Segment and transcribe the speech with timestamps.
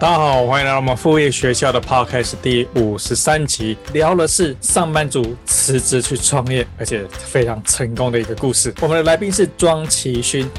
[0.00, 8.74] 大家好，欢迎来到我们副业学校的 Podcast 第五十三集，聊的是上班族辞职去创业，而且非常成功的一个故事。
[8.80, 10.50] 我们的来宾是庄奇勋，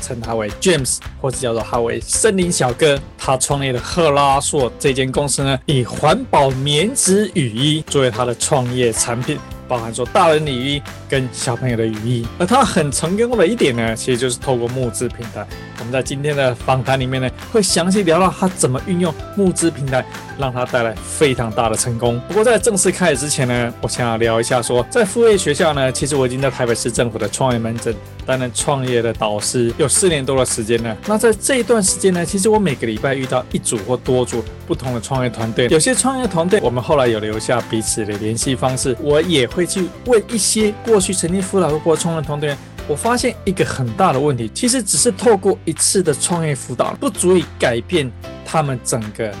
[0.00, 2.98] 称他为 James，或者叫做他为森林小哥。
[3.18, 9.38] 他创业的赫拉硕这间公司呢，以环保棉质雨衣作为他的创业产品。
[9.68, 15.46] 包含说大人的雨衣跟小朋友的雨衣，而他很成功的一点呢，其实就是透过募资平台。
[15.78, 20.04] 我们在今天的访谈里面呢，会详细聊到他怎么运用募资平台，
[20.38, 22.20] 让他带来非常大的成功。
[22.28, 27.94] 不过在正式开始之前呢，我想要聊一下说，在副业学校呢，其实我已经在台北市政府的创业门诊
[28.24, 30.96] 担任创业的导师有四年多的时间了。
[31.06, 39.48] 那在这一段时间呢，其实我每个礼拜遇到一组或多组不同的创业团队，有些创业团队我们后来有留下彼此的联系方式，我也。
[39.54, 42.56] 会去问一些过去曾经辅导过创业团队，
[42.88, 48.10] 我发现一个很大的问题，其实只是透过一次的创业辅导，不足以改变
[48.44, 49.32] 他们整个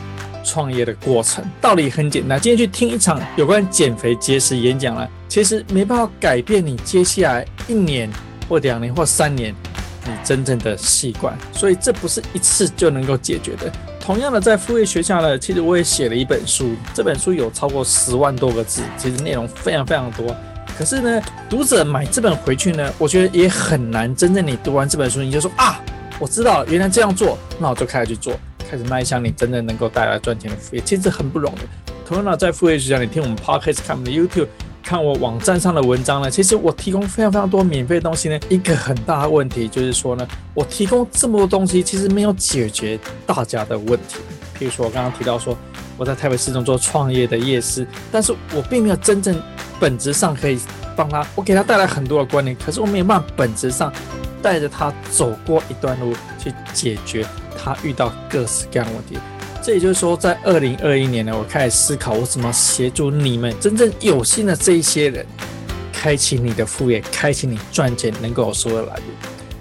[0.44, 1.44] 创业的过程。
[1.60, 8.08] 道理很简单，今天去听一场有关减肥节食演讲了，其实没办法改变你接下来一年
[8.48, 9.54] 或两年或三年
[10.06, 13.72] 你真正的习惯，所以这不是一次就能够解决的。
[14.04, 20.36] 同样的，在副业学校呢，其实我也写了一本书，这本书有超过十万多个字，其实内容非常非常多。
[20.76, 24.14] 可是呢，读者买这本回去呢，我觉得也很难。
[24.14, 25.80] 真正你读完这本书，你就说啊，
[26.18, 28.38] 我知道原来这样做，那我就开始去做，
[28.70, 32.06] 开始迈向你真正能够带来赚钱的副业，其实很不容易。
[32.06, 34.48] 同样的，在副业学校，你听我们 Podcast，看我们的 YouTube。
[34.84, 38.38] 看我网站上的文章呢，其实我提供非常非常多免费东西呢。
[38.50, 44.18] 一个很大的问题就是说呢，我提供这么多东西，其实没有解决大家的问题。
[44.58, 45.56] 譬如说，我刚刚提到说
[45.96, 49.34] 我在台北市中做创业的业师，但是我并没有真正
[49.80, 50.60] 本质上可以
[50.94, 53.90] 帮他，我给他带来很多的观念，可是我没有办法本质上
[54.42, 57.26] 带着他走过一段路去解决
[57.56, 59.18] 他遇到各式各样的问题。
[59.64, 65.24] 这也就是说，在二零二一年呢，我开始思考我怎么协助你们真正有心的这一些人，
[65.90, 69.06] 开启你的副业，开启你赚钱能够有收入来源。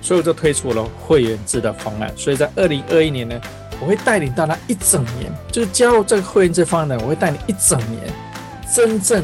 [0.01, 2.11] 所以我就推出了会员制的方案。
[2.17, 3.41] 所以在二零二一年呢，
[3.79, 8.13] 我会带领大家一整年，就是加入这个会员制方案呢，我会带你一整年，
[8.75, 9.23] 真正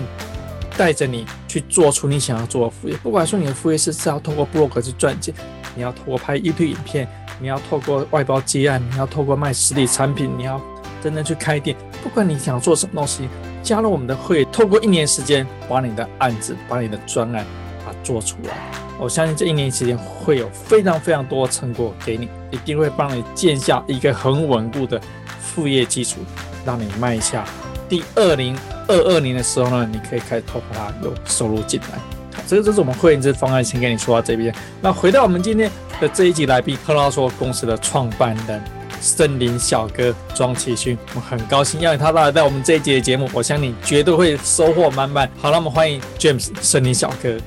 [0.78, 2.96] 带着你去做出你想要做的副业。
[3.04, 5.34] 不管说你的副业是是要透过博客去赚钱，
[5.76, 7.06] 你要透过拍 YouTube 影片。
[7.42, 10.62] 你要透过外包接案，你要透过卖实体产品，你要
[11.04, 11.76] 真正去开店。
[12.04, 13.28] 不管你想做什么东西，
[13.64, 17.46] 加入我们的会，透过一年时间，把你的案子、把你的专案
[17.86, 18.56] 把做出来。
[19.00, 25.00] 我相信这一年时间会有非常非常多的成果给你，一定会帮你建下一个很稳固的
[25.40, 26.20] 副业基础，
[26.66, 27.46] 让你迈下
[27.88, 31.98] 第二零二二年的时候呢，你可以开始透过它有收入进来。
[32.36, 34.54] 好，这个就是我们会员制方案，先跟你说到这边。
[34.82, 35.70] 那回到我们今天。
[36.00, 38.64] 的这一集来宾，赫拉说公司的创办人
[39.02, 45.30] 森林小哥庄奇勋，我很高兴邀请他来到我们这一节的节目，我相信你绝对会收获满满。
[45.42, 47.38] 好了，我们欢迎 James 森林小哥。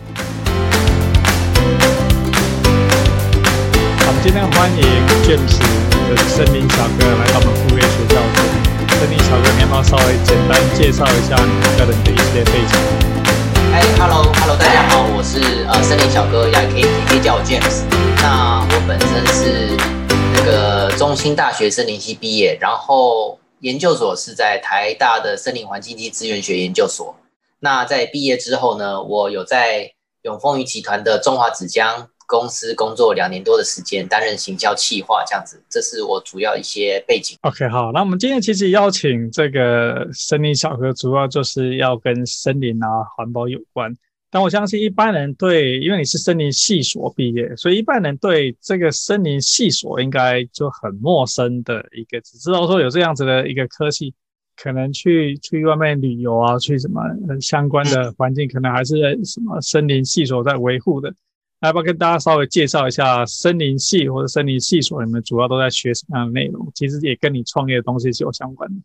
[3.98, 4.82] 好，我们今天欢迎
[5.24, 5.58] James
[6.08, 8.20] 的森林小哥来到我们副业学校。
[8.98, 12.72] 森林小哥，你要不要稍微简单介绍一下你个人的一些背景？
[13.74, 17.82] 哎，Hello，Hello，大家好，我是呃森林小哥，也可以可以叫我 James。
[18.22, 19.76] 那我本身是
[20.44, 27.14] 那个中兴大学森林系毕业，然后研究所是在台大的森林环境暨资源学研究所。
[27.60, 29.92] 那在毕业之后呢，我有在
[30.22, 35.62] 永丰余集团的中华纸浆公司工作两年多的时间，担任行销企划这样子。
[35.70, 37.38] 这是我主要一些背景。
[37.42, 43.96] OK，好，那我们今天其实邀请这个森林小哥，主要就是要跟森林啊环保有关。
[44.34, 54.14] 但我相信一般人对，因为你是森林系所毕业，所以一般人对这个森林系所应该就很陌生的一个，只知道说有这样子的一个科系，
[54.56, 57.02] 可能去去外面旅游啊，去什么
[57.42, 61.14] 相关的环境，可能还是什么森林系所在维护的。
[61.60, 66.72] 来，要不要跟大家稍微介绍一下森林系或者森林系所，你们主要都在学什么样的内容？
[66.74, 68.80] 其实也跟你创业的东西是有相关的。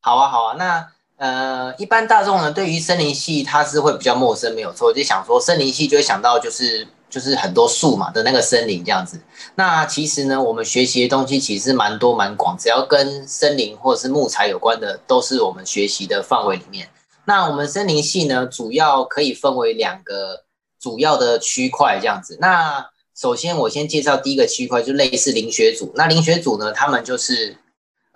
[0.00, 0.95] 好啊，好啊，那。
[1.18, 4.92] 呃，一般大众呢，对于森林系它是会比较陌生，没有错。
[4.92, 9.18] 就想说森林系，就会想到就是就是很多树嘛的那个森林这样子。
[9.54, 16.88] 那其实呢，我们学习的东西其实蛮多蛮广，只要跟森林或者是木材有关的，都是我们学习的范围里面。
[17.24, 20.44] 那我们森林系呢，主要可以分为两个
[20.78, 22.36] 主要的区块这样子。
[22.40, 22.86] 那
[23.16, 25.90] 首先我先介绍第一个区块，就类似林学组。
[25.96, 27.56] 那林学组呢，他们就是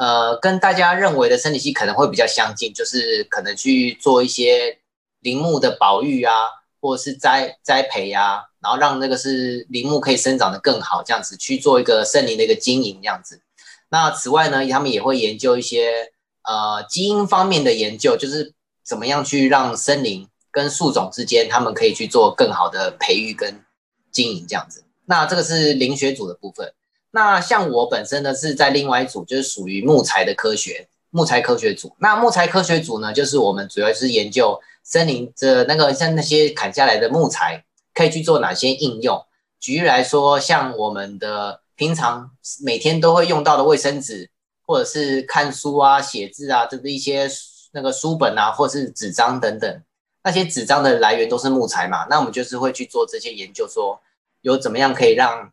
[0.01, 4.79] 呃，跟大家认为的森林系可能会比较相近，就是可能去做一些
[5.21, 6.33] 林木的保育啊，
[6.81, 13.43] 或者是栽栽培啊，然后让那个是林木可以生长得更好，这样子去做一个森林的一个经营这样子。
[13.91, 16.13] 那此外呢，他们也会研究一些
[16.45, 18.55] 呃基因方面的研究，就是。
[18.83, 23.63] 怎么样去让森林跟树种之间，他们可以去做更好的培育跟
[24.11, 24.83] 经营这样子？
[25.05, 26.73] 那这个是林学组的部分。
[27.11, 31.95] 那像我本身呢，是在另外一组，就是属于木材的科学，木材科学组。
[31.99, 37.65] 那木材科学组呢，就是我们主要是研究森林的那个像那些砍下来的木材，
[37.95, 39.25] 可以去做哪些应用。
[39.59, 42.31] 举例来说，像我们的平常
[42.63, 44.31] 每天都会用到的卫生纸，
[44.67, 47.31] 或者是看书啊、写字啊，这是一些。
[47.73, 49.83] 那个书本啊，或是纸张等等，
[50.25, 52.05] 那些纸张的来源都是木材嘛。
[52.11, 54.01] 那我们就是会去做这些研究，说
[54.41, 55.53] 有怎么样可以让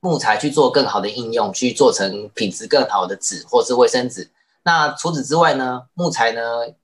[0.00, 4.30] 木材去做更好的应用，去做成品质更好的纸或是卫生纸。
[4.64, 6.40] 那除此之外呢，木材呢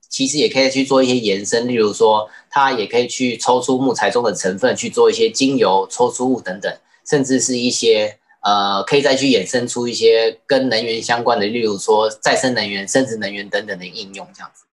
[0.09, 6.73] 其实也可以去做一些延伸，例如说它也可以去抽出木材中的成分去做一些精油、抽出物等等，
[7.09, 8.17] 甚至是一些。
[8.43, 14.63] 呃，可以再去衍生出一些跟能源相关的，例如说再生能源、生质能源等等的应用，这样子。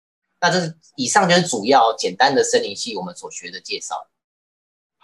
[0.41, 4.06] 那这是以上就是主要简单的森林系我们所学的介绍。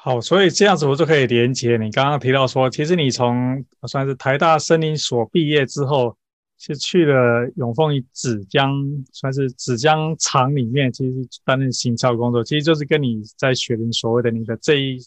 [0.02, 6.16] 好，所以这样子我就可以连接你刚刚提到说，其实你从算是台大森林所毕业之后，
[6.58, 8.70] 是去了永丰纸浆，
[9.12, 14.98] 算是纸浆厂里面，其实担任行销工作，其实就是跟你在雪林所谓的你的这一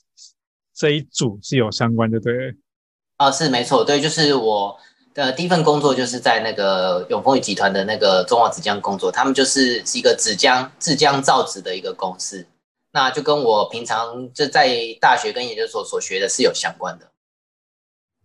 [0.75, 2.55] 这一组是有相关的，对。
[3.17, 4.77] 啊，是没错，对，就是我
[5.15, 12.45] 的第一份工作就是在那个永丰集团的那个中华纸浆工作，他们就是是一个纸浆制浆造纸的一个公司，
[12.93, 14.69] 那就跟我平常就在
[15.01, 17.11] 大学跟研究所所学的是有相关的。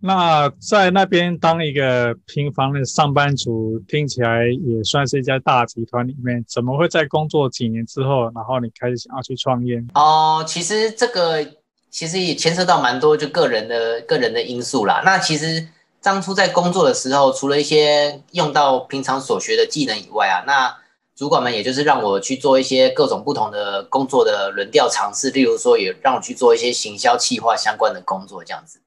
[0.00, 9.82] 那在那边当一个平凡的上班族，听起来也算是一家大集团里面，怎么会在工作几年之后，然后你开始想要去创业？
[9.94, 11.44] 哦，其实这个。
[11.91, 15.00] 其实也牵涉到蛮多就个人的个人的因素啦。
[15.06, 15.67] 那其实
[16.03, 20.76] 当初在工作的时候，除了一些用到平常所学的技能以外啊，那
[21.19, 28.81] 主管们也就是让我去做一些各种不同的工作的轮调尝试，例如说也让我去做一些行销企划相关的工作这样子。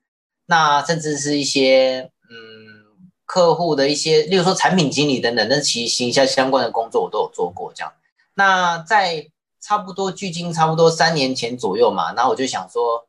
[0.45, 7.91] 那甚至是一些嗯客户的一些，例如说产品经理等等，那其实行销相关的工作我都有做过这样。
[8.35, 9.27] 那在
[9.59, 13.05] 差不多距今差不多三年前左右嘛，然后我就想说，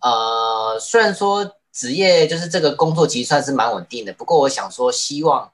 [0.00, 5.52] 呃，虽然说职业就是这个工作其实算是蛮稳定的，不过我想说，希望，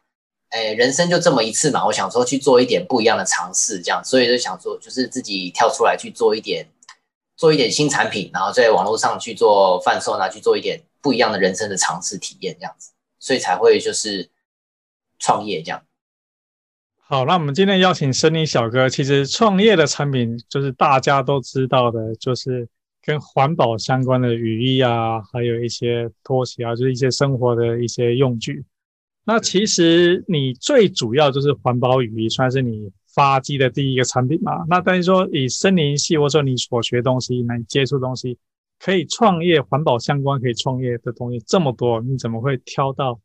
[0.51, 6.67] 哎，人生就这么一次嘛，我想说去做一点不一样的尝试，这样，所以就想说，就是自己跳出来去做一点，
[7.37, 14.31] 做一点新产品，然后在网络上去做贩售，拿去做一点不一样的人生的尝试体验，这样子，所以才会就是
[15.19, 15.83] 创业这样。
[16.97, 22.67] 好，那我们今天邀请森林小哥，其实创业的产品就是大家都知道的，就是
[23.03, 28.65] 跟环保相关的雨衣啊，还有一些拖鞋啊，就是一些生活的一些用具。
[29.29, 34.65] 那其实你最主要就是环保雨衣，算是你发迹的第一个产品嘛。
[34.71, 38.39] 那等于说以森林系或者说你所学东西、你接触东西，
[38.81, 43.21] 可以创业环保相关可以创业的东西这么多，你怎么会挑到？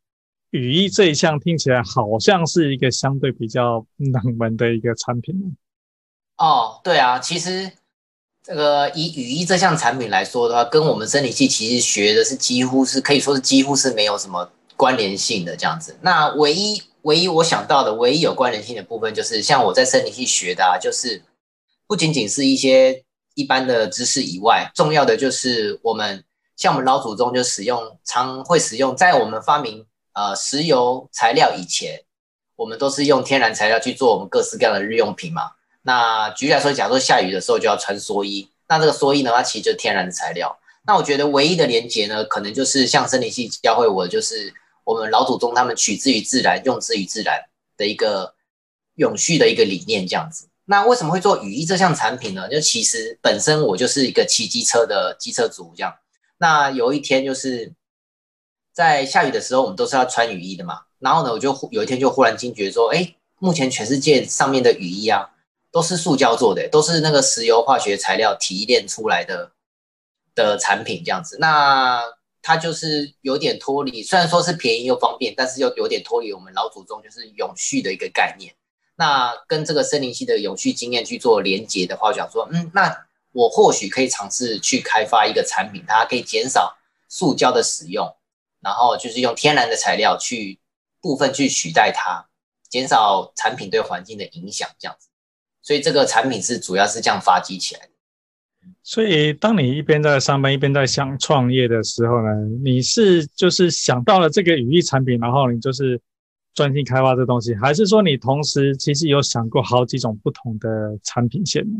[0.49, 5.47] 雨衣这一项听起来好像是一个相对比较冷门的一个产品呢。
[6.35, 7.71] 哦，对啊，其实
[8.43, 14.51] 这个以雨衣这项产品来说的话，跟我们森林系其实学的是几乎是可以说是几乎是没有什么
[14.83, 15.95] 关联性的这样子。
[16.01, 21.23] 那唯一唯一我想到的唯一有关联性的部分，就是像我在森林系学的啊，就是
[21.87, 23.03] 不仅仅是一些
[23.35, 26.23] 一般的知识以外，重要的就是我们
[26.57, 29.85] 像我们老祖宗就使用常会使用，在我们发明。
[30.15, 31.99] 呃，石油材料以前，
[32.55, 35.41] 我们都是用天然材料去做我们各式各样的日用品嘛。
[35.81, 40.55] 那举例来说，假如说下雨的时候就要穿蓑衣，那这个蓑衣呢，它其实就是天然的材料。
[40.85, 47.43] 那我觉得唯一的连结呢，可能就是像森林系教会我，就是我们老祖宗他们取之于自然，用之于自然
[47.77, 48.35] 的一个
[48.95, 50.47] 永续的一个理念这样子。
[50.65, 52.49] 那为什么会做雨衣这项产品呢？
[52.49, 55.93] 就其实本身我就是一个骑机车的机车族这样。
[56.37, 57.73] 那有一天就是。
[58.75, 60.81] 在下雨的时候，我们都是要穿雨衣的嘛。
[60.97, 65.29] 然后呢，我就有一天就忽然惊觉说，哎，目前全世界上面的雨衣啊，
[65.71, 69.51] 都是塑胶做的，都是那个石油化学材料提炼出来的
[70.33, 71.37] 的产品这样子。
[71.39, 72.01] 那
[72.43, 78.53] 它就是有点脱离，虽然说是便宜又方便，但是又有点脱离我们老祖宗就是永续的一个概念。
[78.95, 88.13] 那跟这个森林系的永续经验去做连结的话，我想说，嗯，那我或许可以尝试去开发一个产品，它可以减少塑胶的使用，
[88.59, 90.59] 然后就是用天然的材料去
[91.01, 92.27] 部分去取代它，
[92.69, 95.07] 减少产品对环境的影响，这样子。
[95.61, 97.92] 所以这个产品是主要是这样发迹起来的。
[98.85, 102.29] 所以，当你一边在上班，一边在想创业的时候呢，
[102.61, 105.99] 你是就是想到了这个羽翼产品，然后你就是
[106.53, 111.79] 专心开发这东西，还是说你同时其实有想过好几种不同的产品线呢？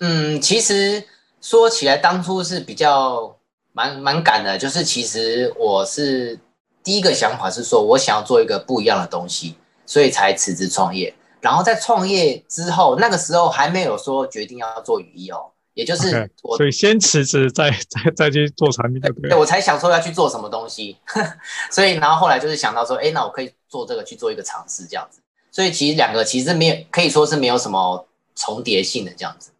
[0.00, 1.02] 嗯，其实
[1.40, 3.34] 说起来，当初是比较
[3.72, 6.38] 蛮蛮赶的，就是其实我是
[6.84, 9.54] 第一个想法是说我想要做一个不一样的东西，
[9.86, 11.14] 所以才辞职创业。
[11.40, 15.52] 然后在创业之后，那个时候还没有说决定要做羽翼哦。
[15.76, 16.08] 也就是
[16.42, 19.28] 我，okay, 所以先辞职，再再再去做产品，对不对？
[19.28, 20.96] 对，我才想说要去做什么东西，
[21.70, 25.20] 所以然后后来就是想到说，哎，那我可以做这个去做一个尝试，这样子。
[25.52, 29.52] 所以其实两个其实没有，可以说是没有什么重叠性的这样子。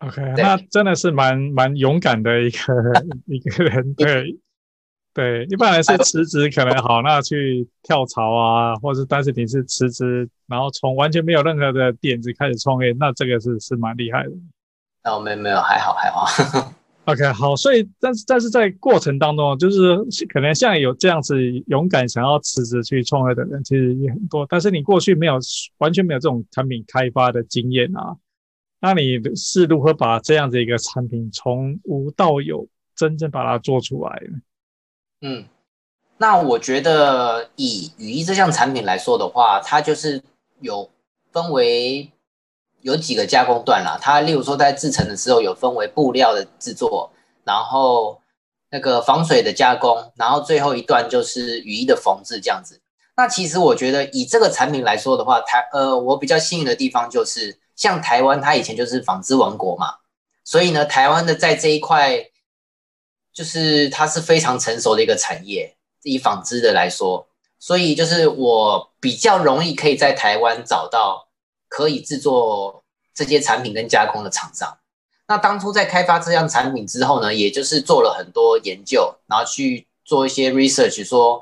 [0.00, 2.74] OK，那真的是蛮蛮勇敢的一个
[3.26, 4.38] 一个人，对
[5.14, 5.46] 对。
[5.46, 14.32] 一般来说辞职可能好，那去跳槽啊，或者但是你是辞职，然后从完全没有任何的点子开始创业，那这个是是蛮厉害的。
[15.04, 16.26] 哦，没有没有，还好还好。
[17.06, 19.96] OK，好，所以但是但是在过程当中，就是
[20.28, 21.34] 可能像有这样子
[21.66, 24.46] 勇敢想要辞职去创业的人，其实也很多。
[24.48, 25.38] 但是你过去没有
[25.78, 28.16] 完全没有这种产品开发的经验啊，
[28.80, 34.38] 那你是如何把这样子一个产品从无到有，真正把它做出来呢？
[35.22, 35.44] 嗯，
[36.18, 40.22] 那我觉得以羽翼这项产品来说的话，它就是
[40.60, 40.88] 有
[41.32, 42.12] 分为。
[42.82, 47.12] 有几个加工段啦，它例如说在制成的时候有分为布料的制作，
[47.44, 48.20] 然后
[48.70, 52.80] 那个防水的加工，然后最后一段就是雨衣的缝制这样子。
[53.16, 59.96] 那其实我觉得以这个产品来说的话，台呃我比较幸运的地方就是，像台湾它以前就是纺织王国嘛，
[60.42, 62.30] 所以呢台湾的在这一块
[63.34, 71.26] 就是它是非常成熟的一个产业，以纺织的来说，所以就是我比较容易可以在台湾找到。
[71.70, 72.82] 可以制作
[73.14, 74.76] 这些产品跟加工的厂商，
[75.28, 81.40] 那当初在开发这样产品之后呢，也就是做了很多研究，然后去做一些 research，说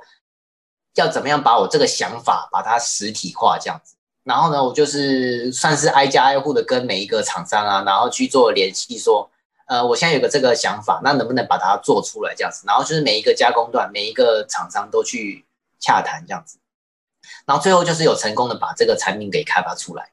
[0.97, 3.97] 要怎么样把我这个想法把它实体化这样子。
[4.25, 9.31] 然后呢，我就是算是挨家挨户的跟每一个厂商啊，然后去做联系，说，
[9.67, 12.65] 呃，我现在有个这个想法，那能不能把它做出来这样子？
[12.67, 15.47] 然后就是每一个加工段，每一个厂商都去
[15.81, 16.59] 洽谈这样子，
[17.47, 20.11] 然后最后就是有成功的把这个产品给开发出来。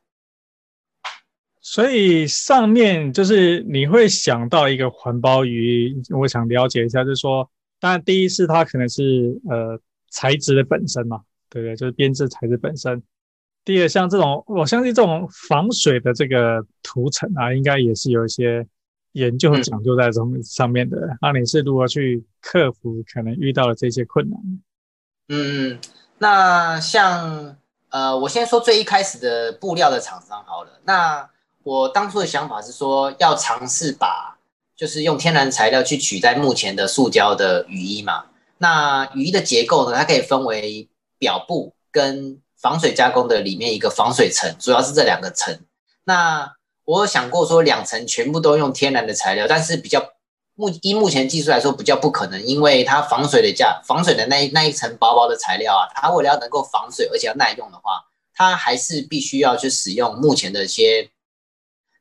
[1.68, 9.76] 所以上面就是你会想到一个环保鱼，我想了解一下，就是说，当然第一是它可能是呃
[10.12, 11.76] 材质的本身嘛，对不对？
[11.76, 13.02] 就是编织材质本身。
[13.64, 18.64] 第二，像这种我相信这种防水的这个涂层啊，应该也是有一些
[19.14, 21.18] 研究和讲究在这上面的。
[21.20, 24.40] 那、嗯、你是如何去克服可能遇到的这些困难？
[25.30, 25.80] 嗯，
[26.20, 27.58] 那像
[27.90, 31.28] 呃，我先说最一开始的布料的厂商好了，那。
[31.66, 34.38] 我当初的想法是说，要尝试把
[34.78, 38.26] 就是用天然材料去取代目前的塑胶的雨衣嘛。
[38.60, 45.60] 那雨衣的结构呢，它可以分为表布跟防水加工的里面一个防水层，主要是这两个层。
[46.04, 46.54] 那
[46.84, 50.08] 我有想过说，两层全部都用天然的材料，但是比较
[50.54, 58.06] 目依目前技术来说比较不可能，因为它防水的加防水的那一那一层薄薄的材料啊，它为了要能够防水而且要耐用的话，
[58.36, 61.10] 它还是必须要去使用目前的一些。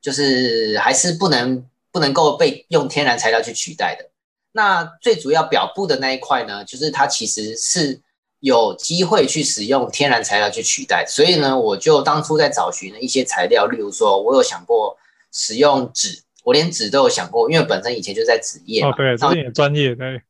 [0.05, 4.11] 就是还是不能不能够被用天然材料去取代的。
[4.53, 7.99] 那最主要表布的那一块呢，就是它其实是
[8.41, 11.07] 有机会去使用天然材料去取代。
[11.09, 14.95] 所以呢，我就当初在找寻了一些材料，例如说，我有想过
[15.33, 18.91] 使用纸，我连纸都有想过，因为本身以前就在纸业嘛。
[18.91, 20.21] 哦，对，这是你的专业，对。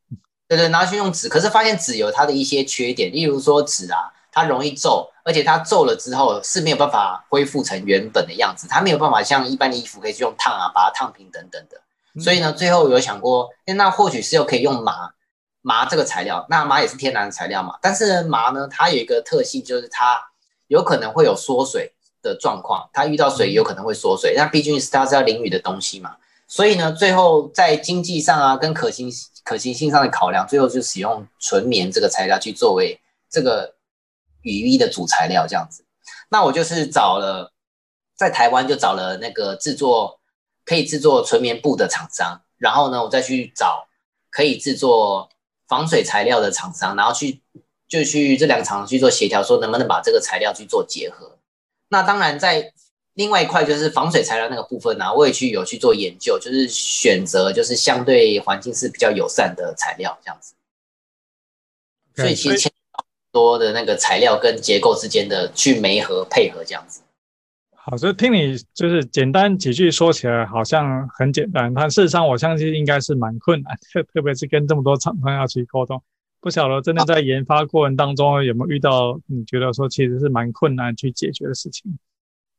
[0.47, 4.13] 对对，拿去用纸，可是发现纸有它的一些缺点，例如说纸啊。
[4.37, 11.81] 它容易皱，而且它皱了之后是没有办法恢复成原本的样子，它没有办法像一般的衣服可以去用烫啊，把它烫平等等的。
[12.21, 15.11] 所以呢，最后有想过，那或许是又可以用麻
[15.63, 17.79] 麻这个材料，那麻也是天然的材料嘛。
[17.81, 20.21] 但是麻呢，它有一个特性，就是它
[20.69, 24.35] 有可能会有缩水的状况，它遇到水有可能会缩水。
[24.37, 26.15] 那毕竟是它是要淋雨的东西嘛，
[26.47, 29.11] 所以呢，最后在经济上啊，跟可行
[29.43, 33.01] 可行性上的考量，最后就使用纯棉这个材料去作为
[33.31, 33.73] 这个。
[34.45, 35.85] 羽翼的主材料这样子，
[36.29, 37.53] 那我就是找了，
[38.17, 40.21] 在台湾就找了那个制作
[40.65, 43.89] 可以制作纯棉布的厂商，然后呢，我再去找
[44.31, 45.29] 可以制作
[45.67, 47.41] 防水材料的厂商，然后去
[47.89, 51.39] 就去这两个厂商去做协调，说能不能把这个材料去做结合。
[51.89, 52.73] 那当然在
[53.15, 60.55] 另外一块就是防水材料那个部分呢、啊，我也去有去做研究，就是选择就是相对环境是比较友善的材料这样子。
[62.17, 62.74] 所以其实牵很
[63.35, 67.03] 多的那个材料跟结构之间的去媒合配合这样子。
[67.75, 76.01] 好，所以听你就是简单几句说起来好像很简单，但事实上我相信应该是蛮困难，特 特别是跟这么多厂商要去沟通。
[76.41, 81.99] 不晓得真的在研发过程当中有没有遇到你觉得说其实是蛮困难去解决的事情？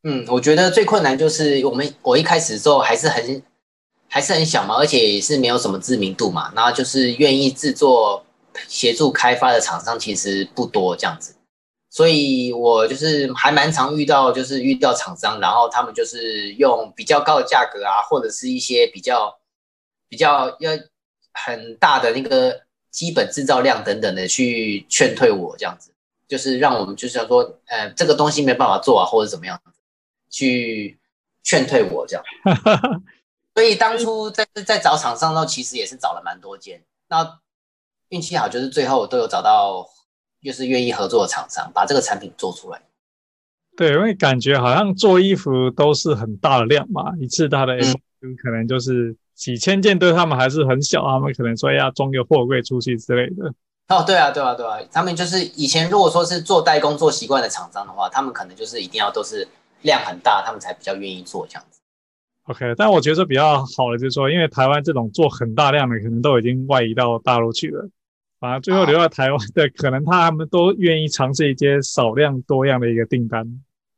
[0.03, 3.41] 嗯，我觉得最困难就是我们我一开始的时候还是很
[4.08, 8.25] 还是很小嘛，而且也是没有什么知名度嘛，然后就是愿意制作
[8.67, 11.35] 协助开发的厂商其实不多这样子，
[11.89, 19.38] 所以我就是还蛮常遇到，就是遇到厂商，然后他们就是用比较高的价格啊，或者是一些比较
[20.07, 20.71] 比较要
[21.33, 25.91] 很大的那个基本制造量等等的去劝退我这样子，
[26.27, 29.59] 就是让我们就是要说，呃，这个东西没办法做啊，或者怎么样。
[30.27, 31.00] 去
[31.43, 32.25] 劝退我这样，
[33.55, 36.83] 所以当初在在找厂商的时候，其实也是找了蛮多间。
[37.07, 37.39] 那
[38.09, 39.85] 运气好，就是最后都有找到，
[40.43, 42.81] 就是愿意合作的厂商，把这个产品做出来。
[43.75, 47.95] 对，因为感觉好像做衣服都是很大的量嘛，一次大的 M
[48.41, 53.53] 可能就是几千件，对他们还是很小，他们可能说要装个货柜出去之类的。
[53.88, 59.47] 哦，对啊，对啊，对啊，他们就是以前如果说是做代工做习惯的厂商的话，他们可能就是一定要都是。
[59.81, 61.75] 量很大，他们才比较愿意做这样子。
[62.46, 67.90] OK，但我觉得比较好的就是说，因为台湾这种做很大量的，可能都已经外移到大陆去了，
[68.40, 73.44] 反而最后留在台湾的，可能他们都愿意尝试一些少量多样的一个订单。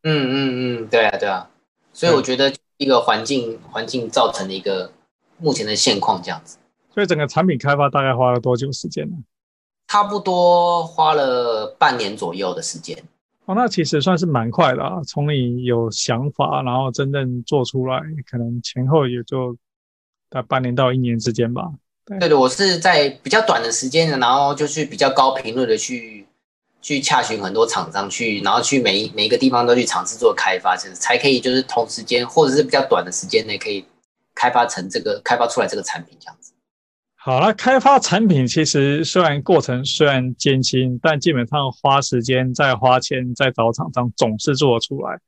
[0.04, 1.50] 嗯嗯嗯，对啊对啊。
[1.92, 4.92] 所以我觉得一个环境环境造成的一个
[5.38, 6.58] 目前的现况这样子。
[6.94, 9.18] 所以整个产品开发大概花了多久时间呢？
[9.90, 12.98] 差不多花了半年左右的时间。
[13.48, 15.02] 哦，那其实算是蛮快的啊！
[15.08, 19.56] 从你有想法，然后真正做出来，可能前后也就
[20.30, 21.64] 大半年到一年之间吧。
[22.06, 26.28] 对，的，我是在比较短的时间，然后就去比较高频率的去
[26.82, 33.86] 去洽询很多厂商去，然后去每一每一个地方都去尝试做开发，其实才可以就是同时间或者是比较短的时间内可以
[34.36, 36.47] 开发成这个开发出来这个产品这样子。
[37.28, 45.20] 好了，开发产品其实虽然过程虽然艰辛，但基本上花时间再花钱再找厂商总是做得出来。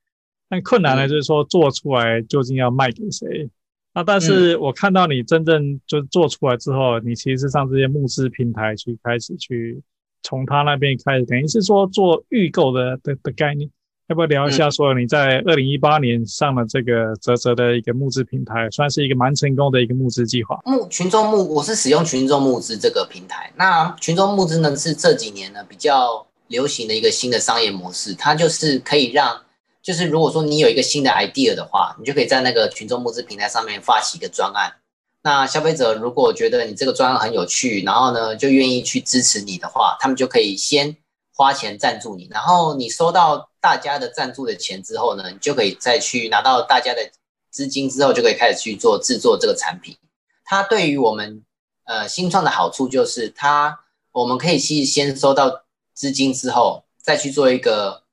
[0.47, 3.49] 但困难呢就是说做出来究竟要卖给谁？
[3.93, 9.81] 那但是我看到你真正就做出来之后，你其实是上这些募资平台去开始去
[10.23, 13.69] 从他那边开始，等于是说做预购的的的概念。
[14.09, 14.67] 要不要聊一下？
[14.71, 20.59] 说你在二零一八年上了这个泽泽的一个募资平台，算是一个蛮成功的一个募资计划。
[20.65, 23.53] 募群众募，我是使用群众募资这个平台。
[23.55, 28.15] 那群众募资呢，是这几年呢比较流行的一个新的商业模式。
[28.15, 29.39] 它就是可以让，
[29.83, 34.73] 就是如果说你有一个新的 idea 的话，你就可以在那个群众募资平台上面发起一个专案。
[35.21, 40.97] 那消费者如果觉得你这个专案很有趣，然后呢就愿意去支持你的话，他们就可以先
[41.35, 43.48] 花钱赞助你，然后你收到。
[43.61, 47.09] 大家的赞助的钱之后呢，你就可以再去拿到大家的
[47.49, 49.97] 资金之后，就可以开始去做制作这个产品。
[50.45, 51.43] 它对于我们
[51.85, 53.79] 呃新创的好处就是，它
[54.11, 58.03] 我们可以去先收到资金之后，再去做一个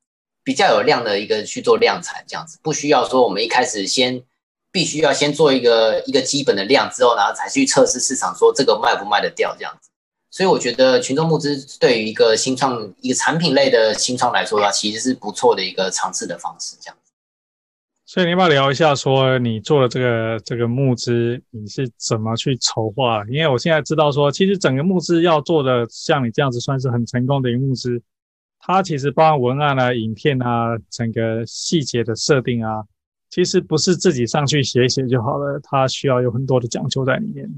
[0.43, 4.23] 比较有量的一个去做量产，这样子不需要说我们一开始先
[4.71, 9.91] 必须要先做一个一个基本的量之后，然后才去测试市场，说这个卖不卖得掉这样子。
[10.37, 16.77] 所以我觉得群众募资对于一个新创、一个产品类的新创来说的话，其实是不错的一个尝试的方式。
[16.79, 17.11] 这样子，
[18.05, 23.25] 所以你要不要聊一下，说你做的这个这个募资，你是怎么去筹划？
[23.31, 28.03] 因为我现在知道说，其实整个募资要做的像你这样子，算是很成功的一个募资。
[28.61, 32.85] 它其实包含文案啊、影片啊、整个细节的设定啊，
[33.31, 37.51] 其实不是自己上去写一写就好了，它需要有很多的讲究在里面。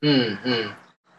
[0.00, 0.68] 嗯嗯。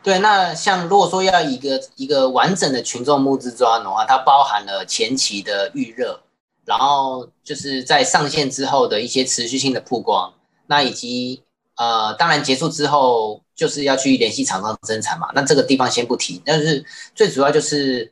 [0.04, 6.20] 对，那像如果说要一个一个完整的群众募资专案的话，它包含了前期的预热，
[6.66, 10.34] 然后就是在上线之后的一些持续性的曝光，
[10.68, 11.42] 那以及
[11.78, 16.86] 呃，当然结束之后就是要去联系厂商生产嘛，那这个地方先不提，但是
[17.16, 18.12] 最主要就是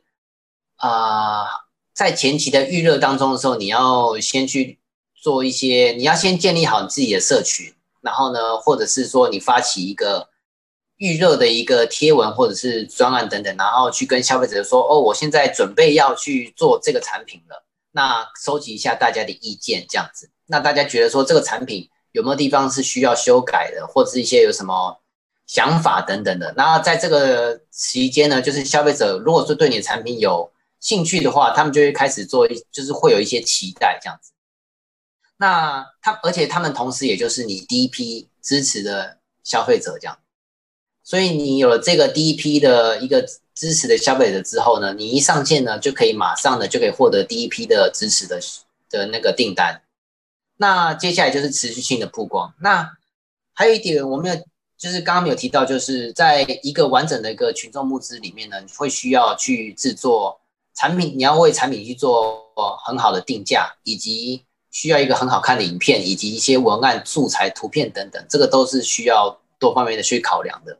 [0.77, 1.45] 啊、呃，
[1.93, 4.79] 在前期的预热当中的时候，你要先去
[5.13, 10.30] 做一些，你要先建立好你自己的社群，然后呢，或者是说你发起一个。
[11.01, 20.29] 预热的一个贴文或者是专案等等，然后去跟消费者说：“哦，我现在准备要去做这个产品了。”那收集一下大家的意见，这样子。
[20.45, 25.01] 那大家觉得说这个产品有没有地方是需要修改的，或者是一些有什么
[25.47, 26.53] 想法等等的？
[26.55, 34.33] 那在这个期间呢，就是消费者如果说对你的产品有兴趣的话，他们就会开始做，就是会有一些期待这样子。
[35.37, 40.15] 那他，而且他们同时也就是你第一批支持的消费者这样。
[41.11, 43.21] 所以你有了这个第一批的一个
[43.53, 48.39] 支持的消费者之后呢，你一上线呢，就可以马上的就可以获得第一批的支持的
[48.89, 49.81] 的那个订单。
[50.55, 52.53] 那接下来就是持续性的曝光。
[52.61, 52.93] 那
[53.51, 54.35] 还有一点我没有，
[54.77, 60.39] 就是刚刚没有提到，就是在一个完整的一个群众募资里面呢，你会需要去制作
[60.73, 62.41] 产品，你要为产品去做
[62.85, 70.77] 很好的定价，以及需要一个很好看的影片，以及一些文案素材、图片等等，这个都是需要多方面的去考量的。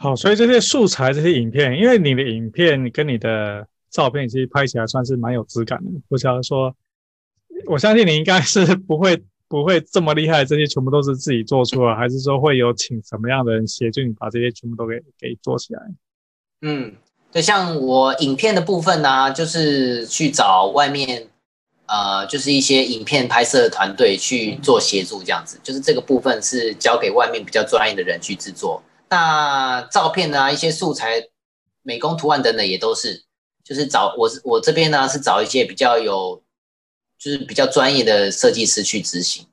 [0.00, 5.90] 好，所以这些素材、这些影片，因为你的影片跟你的照片其实拍起来算是蛮有质感的。
[6.08, 6.72] 我想说，
[7.66, 15.80] 我相信你应该是 不会不会这么厉害，这些全部都是自己做出来，还是说会有请什么样的人协助你把这些全部都给给做起来？
[16.62, 16.94] 嗯，
[17.32, 21.26] 对，像我影片的部分呢、啊，就是去找外面
[21.86, 28.80] 呃，就是一些影片拍摄的团队去做协助，这样子，就是这个部分是交给外面比较专业的人去制作。
[29.10, 31.28] 那照片啊，一些素材、
[31.82, 33.24] 美工图案等等也都是，
[33.64, 36.42] 就是找我我这边呢是找一些比较有，
[37.18, 39.46] 就是比较专业的设计师去执行。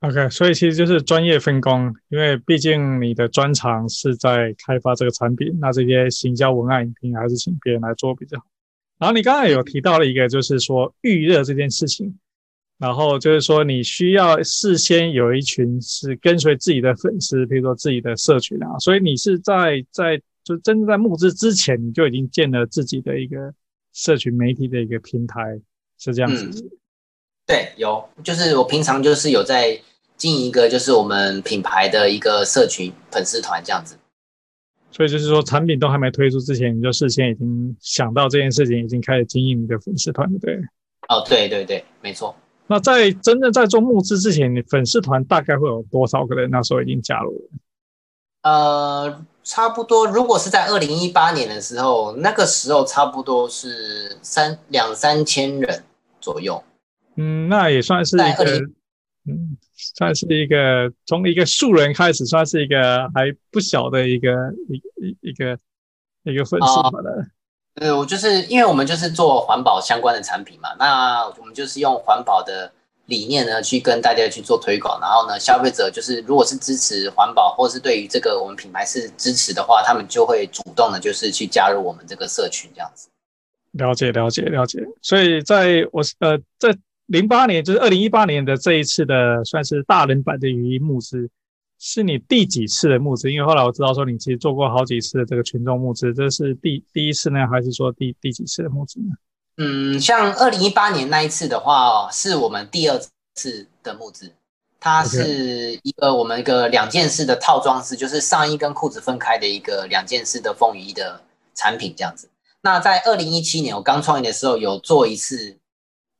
[0.00, 8.44] OK，所以其实就是专业分工，因为毕竟你的专长是在开发这个产品，那这些行销文案影片还是请别人来做比较好。
[8.98, 12.18] 然后你刚才有提到了一个，就是说预热这件事情。
[12.82, 23.54] 然后就是说，你需要事先有一群是跟随自己的粉丝，比如说自己的社群啊，所以你是在在就真正在募资之前，你就已经建了自己的一个
[23.92, 25.60] 社群媒体的一个平台，
[25.96, 26.44] 是这样子。
[26.44, 26.70] 嗯，
[27.46, 29.80] 对，有，就是我平常就是有在
[30.16, 33.96] 经营一个就是我们品牌的一个社群粉丝团这样子。
[34.90, 40.56] 所以就是说，产品都还没推出之前，你就事先已经想到这件事情，已经开始经营你的粉丝团，对？
[41.08, 42.34] 哦，对对对，没错。
[42.72, 46.48] 那在真正在做募资之前，你粉丝团大概会有多少个人？
[46.48, 48.50] 那时候已经加入了？
[48.50, 50.06] 呃，差不多。
[50.06, 55.84] 如果是在二零一八年的时候，那个时候差不多是三两三千人
[56.18, 56.64] 左右。
[57.16, 58.44] 嗯，那也算是一个，
[59.28, 64.30] 嗯，算是一个从一个素人开始，算是一个还不小的一个
[64.70, 65.58] 一一一个
[66.22, 67.26] 一个粉丝团了。
[67.74, 72.70] 对，我就是因为我们就是做环保相关的产品嘛，那我们就是用环保的
[73.06, 83.08] 理念呢去跟大家去做推广，然后呢，消费者就是如果是支持环保，或是对于这个我们品牌是支持的话，他们就会主动的，就是去加入我们这个社群这样子。
[83.72, 84.78] 了解，了解，了解。
[85.00, 91.30] 所以在我是呃在零八年，就是二零一八年的这一次的算是大人版的语音募资。
[91.84, 93.28] 是你第几次的募资？
[93.32, 99.06] 因为后来我知道说你其实做过好几次的这个群众募资，这是第第一次呢，还是说第第几次的募资呢？
[99.56, 102.96] 嗯，像二零一八年那一次的话，是我们第二
[103.34, 104.30] 次的募资，
[104.78, 111.20] 它是一个我们一个两件式的套装式，就是上衣跟裤子分开的一个两件式的风雨衣的
[111.52, 112.28] 产品这样子。
[112.62, 115.56] 那在二零一七年我刚创业的时候，有做一次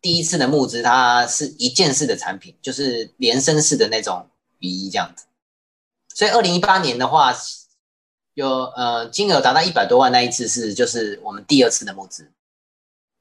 [0.01, 4.27] 第一次的募资，它是一件式的产品，就是连身式的那种
[4.59, 5.25] 雨衣这样子。
[6.15, 7.33] 所以二零一八年的话，
[8.35, 12.31] 有呃金额达到一百多万那一次是就是我们第二次的募资。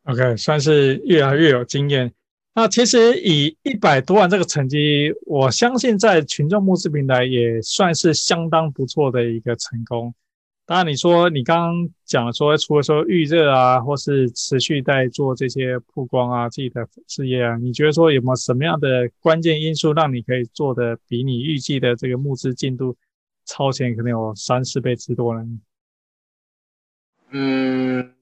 [0.06, 2.12] OK，算是越来越有经验。
[2.54, 10.14] 那其实以一百多万这个成绩，我相信在群众募资平台也算是相当不错的一个成功。
[10.72, 22.96] 当然，你说你刚刚讲说，除了说预热啊，或是持续在做这些曝光啊，自己的事业啊，你觉得说有没有什么样的关键因素，让你可以做的比你预计的这个募资进度
[23.46, 25.46] 超前，可能有三四倍之多呢？
[27.32, 28.14] 嗯，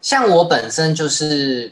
[0.00, 1.70] 像我本身就是，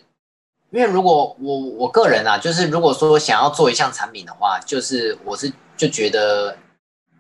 [0.69, 6.55] 因为如果我我个人啊，就是如果说想要做一项产品的话，就是我是就觉得。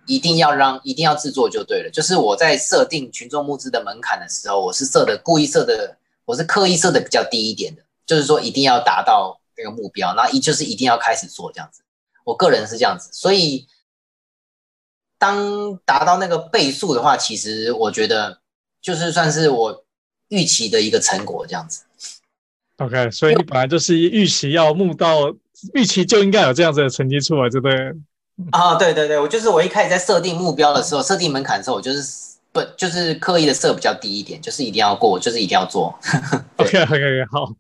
[0.09, 1.91] 一定要让一定要制作就对了。
[1.91, 7.83] 就是我在设定群众募资的门槛的时候，我是设的故意设的，我是刻意设的比较低一点的。
[8.05, 11.83] 就是说一定要达到那个目标，那一就是一定要开始做这样子。
[12.25, 13.67] 我个人是这样子，所以
[15.19, 18.41] 当达到那个倍数的话，其实我觉得
[18.81, 19.85] 就是算是我
[20.29, 21.83] 预期的一个成果这样子。
[22.79, 25.35] OK，所以你本来就是预期要募到
[25.75, 27.93] 预期就应该有这样子的成绩出来，对不对？
[28.53, 32.03] 啊，对对对，我就是我一开始在设定目标的时候，设定门槛的时候，我就是
[32.53, 35.99] 不就是刻意的设比较低一点，就是一定要过，就是一定要做。
[36.57, 37.53] OK OK OK，好，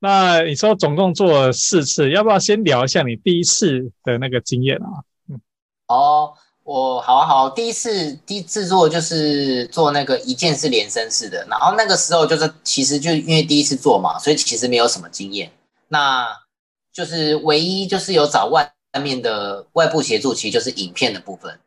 [0.00, 5.00] 那你说总共做了四次，要不要先聊一下你第一次的那个经验啊？
[5.30, 5.40] 嗯，
[5.88, 15.50] 哦，我好啊好，第一次第一制作就是做那个一件式连身式的，然后那个时候就是其实就因为第一次做嘛，所以其实没有什么经验，
[15.88, 16.28] 那
[16.92, 21.60] 就是唯一就是有找外外面的外部协助，其实就是影片的部分。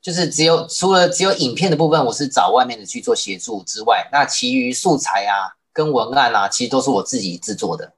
[0.00, 7.92] 就是只有除了只有影片的部分，我是找外面的去做协助之外，那其余素材啊跟文案啊，其实都是我自己制作的。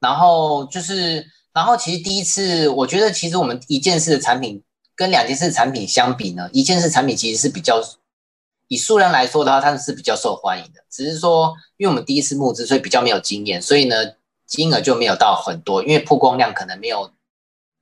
[0.00, 4.62] 然后就是，然后其实第一次，我觉得其实我们一件式的产品
[4.94, 7.82] 跟两件式的产品相比呢，一件式产品其实是比较
[8.68, 10.84] 以数量来说的话，它是比较受欢迎的。
[10.90, 13.96] 只是说，因为我们第一次募资，所以比较没有经验，所以呢，
[14.46, 17.12] 金额就没有到很多，因为曝光量可能没有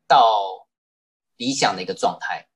[0.08, 0.66] 到
[1.36, 2.46] 理想的一个状态。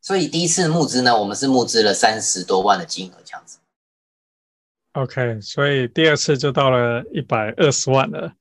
[0.00, 3.58] 所以第一次募资呢，我们是募资了三十多万的金额这样子。
[4.92, 8.34] OK，所以第二次就到了一百二十万了。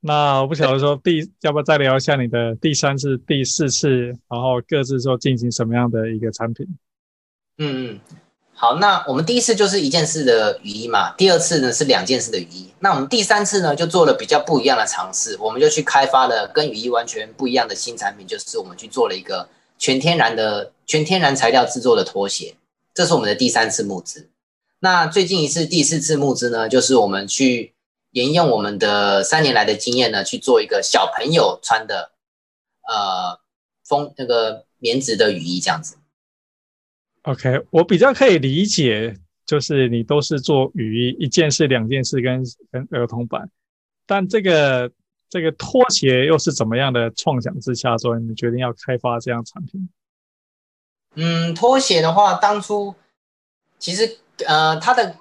[0.00, 6.66] 那我不晓得说第要不要再聊一下你的第三次、第四次，然后各自说进行什么样的一个产品？
[7.58, 8.00] 嗯嗯，
[8.58, 19.48] 好，那我们第一次就是一件式的雨衣嘛，第二次呢是两件式的雨衣，那我们第三次呢就做了比较不一样的尝试，我们就去开发了跟雨衣完全不一样的新产品，就是我们去做了一个。
[19.78, 22.56] 全天然的全天然材料制作的拖鞋，
[22.94, 24.30] 这是我们的第三次募资。
[24.78, 27.74] 那最近一次第四次募资呢，就是我们去
[28.12, 32.12] 沿用我们的三年来的经验呢，去做一个小朋友穿的
[32.88, 33.38] 呃
[33.86, 35.96] 风那个棉质的雨衣这样子。
[37.26, 43.48] OK，我比较可以理解，就是你都是做雨衣，一件事、两件事跟跟儿童版，
[44.06, 44.90] 但这个。
[45.28, 49.88] 这个拖鞋又是怎么样的创想之下，所以你决定要开发这样产品？
[51.16, 52.94] 嗯，拖鞋的话，当初
[53.76, 55.16] 其实呃，它的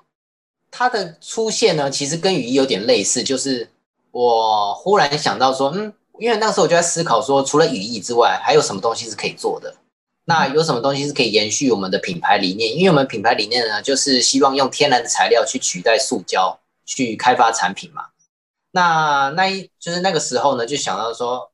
[0.70, 3.68] 它的出现呢，其实跟雨衣有点类似，就是
[4.12, 9.76] 我忽然想到说，嗯，因为那时候我就在思考说，除了雨衣之外，还有什么东西是可以做的？
[10.28, 12.76] 那有什么东西是可以延续我们的品牌理念？
[12.76, 18.08] 因为我们品牌理念呢，就是希望用天然的材料去取代塑胶，去开发产品嘛。
[18.72, 21.52] 那那一就是那个时候呢，就想到说，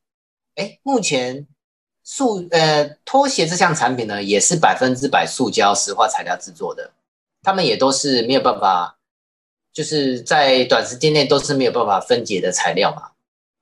[0.56, 1.46] 哎，目前
[2.04, 6.92] 塑呃拖鞋这项产品呢，也是百分之百塑胶石化材料制作的，
[7.44, 8.98] 他们也都是没有办法，
[9.74, 13.11] 就是在短时间内都是没有办法分解的材料嘛。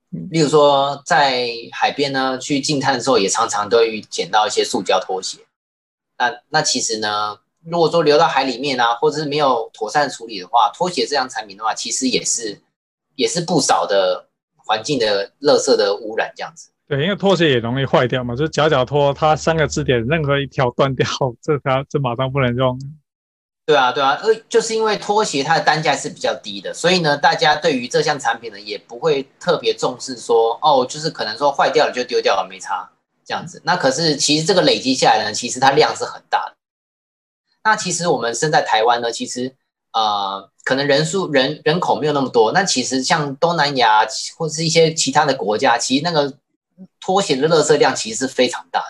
[0.09, 5.39] 例如说在海边呢，去净滩的时候，也常常都会捡到一些塑胶拖鞋。
[6.17, 12.59] 那那其实呢，如果说流到海里面啊，或者是没有妥善处理的话，拖鞋这样产品的话，其实也是。
[13.15, 16.69] 也是不少的环境的垃圾的污染这样子。
[16.87, 21.05] 对，因为拖鞋也容易坏掉嘛，就是脚脚拖，它三个支点任何一条断掉，
[21.43, 22.79] 这条这马上不能用。
[23.69, 32.89] 对啊，对啊，呃，就是因为拖鞋它的单价是比较低的，所以呢，大家对于这项产品呢也不会特别重视说，哦，就是可能说坏掉了就丢掉了，没差
[33.23, 33.61] 这样子。
[33.63, 36.55] 那可是其实这个累积下来呢，其实它量是很大的。
[37.63, 39.55] 那其实我们身在台湾呢，其实。
[39.91, 44.05] 呃，可能人数人人口没有那么多，那其实像东南亚
[44.37, 46.31] 或是一些其他的国家，其实那个
[47.01, 48.88] 拖鞋的垃圾量其实是非常大。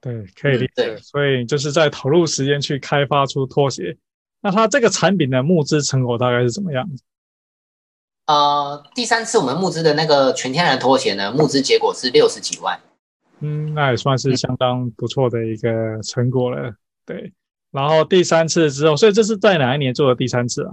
[0.00, 0.94] 对，可以理解。
[0.94, 3.96] 嗯、所以就是在投入时间去开发出拖鞋。
[4.40, 7.02] 那它这个产品的募资成果大概是怎么样子？
[8.26, 12.78] 呃，第三次我们募资的那个全天然拖鞋呢，募资结果是六十几万。
[13.40, 16.74] 嗯，那也算是相当不错的一个成果了。
[17.04, 17.32] 对。
[17.70, 20.72] 然后第三次之后，所以这是在哪一年做的第三次啊？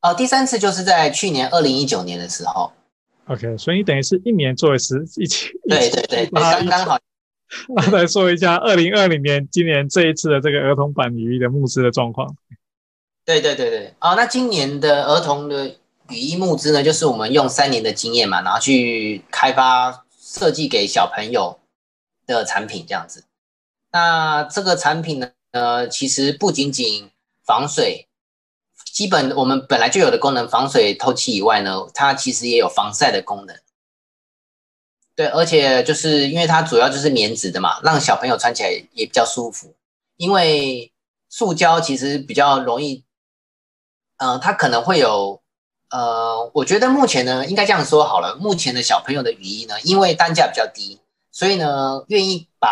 [0.00, 2.72] 呃，第三次就是在去年二零一九年的时候。
[3.26, 5.50] OK，所以你等于是一年做一次，一起。
[5.68, 6.98] 对对对，刚刚好。
[7.74, 12.36] 那来说一下二零二零年今年这一次的这个儿童版雨衣的募资的状况。
[13.24, 15.68] 对对对对，啊、那今年的儿童的
[16.08, 21.58] 雨衣募资呢，就是我们用三年的经验嘛，然后去开发设计给小朋友
[22.26, 23.24] 的产品这样子。
[23.92, 25.30] 那这个产品呢？
[25.50, 27.10] 呃，其实不仅仅
[27.42, 28.06] 防水，
[28.92, 33.56] 基本我们本来就有的功能，防水透气以外呢，它其实也有防晒的功能。
[35.18, 39.74] 对，而且就是因为它主要就是棉质的嘛，让小朋友穿起来也比较舒服。
[40.16, 40.92] 因为
[41.28, 43.02] 塑胶其实比较容易，
[44.18, 45.40] 呃，它可能会有，
[45.90, 51.00] 呃，我觉得目前呢，应该这样说好了，目前的小朋友的雨衣呢，因为单价比较低，
[51.32, 52.68] 所以呢，愿意把。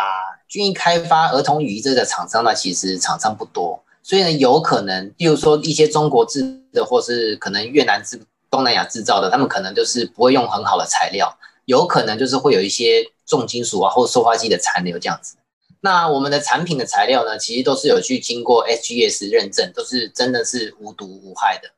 [0.54, 6.40] 愿意开发儿童雨衣这个厂商呢，其实厂商不多，所以呢，有可能，比如说一些中国制
[6.72, 15.36] 的，或是可能越南制、东南亚制造的，他们可能就是不会用很好的材料，有可能就是会有一些重金属啊，或塑化剂的残留这样子。
[15.80, 21.68] 那我们的产品的材料呢，其实都是有去经过 SGS 认证，都是真的是无毒无害的，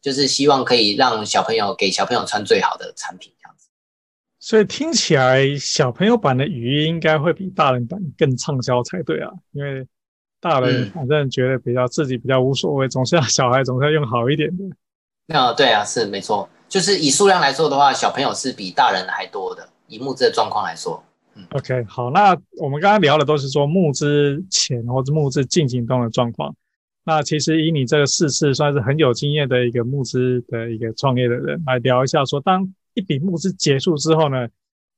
[0.00, 3.68] 就是希望可以让小朋友给小朋友穿最好的产品这样子。
[4.38, 9.86] 所以听起来小朋友版的雨衣应该会比大人版更畅销才对啊，因为
[10.40, 14.64] 大人反正觉得比较自己比较无所谓，总是要小孩总是要用好一点的。
[15.26, 19.68] 那对啊，是没错，就是以数量来说的话，小朋友是比大人还多的。
[19.88, 21.04] 以募资的状况来说，
[21.34, 26.56] 嗯，OK，好，那我们刚刚聊的都是说募资前或者募资进行中的状况。
[27.04, 34.48] 那其实以你这个四次算是很有经验的一个募资的一个创业的人来聊一下，说当一笔募资结束之后呢，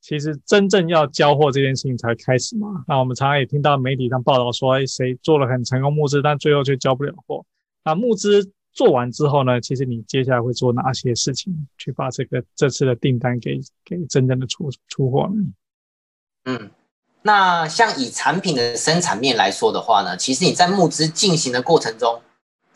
[0.01, 2.85] 其实真正要交货这件事情才开始嘛。
[2.87, 7.45] 那我们常常也听到媒体上报道说，哎，谁做了很成功募资，但最后却交不了货。
[7.85, 15.45] 那募资做完之后呢，其实你接下来会做哪些事情，去把这个这次的订单给给真正的出出货呢？
[16.45, 16.71] 嗯。
[17.27, 22.21] 那像以产品的生产面来说的话呢，其实你在募资进行的过程中，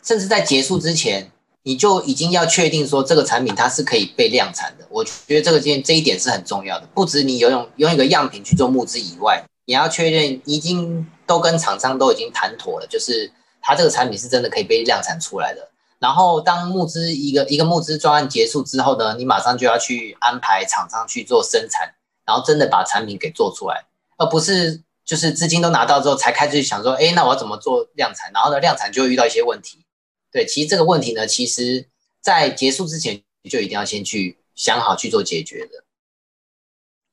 [0.01, 1.31] 甚至在结束之前，
[1.61, 4.87] 你就已经要确定说这个产品它是可以被量产的。
[4.89, 6.87] 我觉得这个件这一点是很重要的。
[6.95, 13.31] 不止你有用用一个样品去做募资以外，你要确认已经都跟厂商都已经谈妥了，就是
[13.61, 15.68] 它这个产品是真的可以被量产出来的。
[15.99, 21.93] 然后当募资一个一个募资专案结束之后呢，你马上就要去安排厂商去做生产，
[22.25, 23.85] 然后真的把产品给做出来。
[24.17, 28.31] 而不是就是资金都拿到之后才开始想说，哎，那我要怎么做量产？
[28.33, 29.85] 然后呢，量产就会遇到一些问题。
[30.31, 31.87] 对，其实这个问题呢，其实
[32.21, 35.83] 在结束之前就一定要先去想好去做解决的。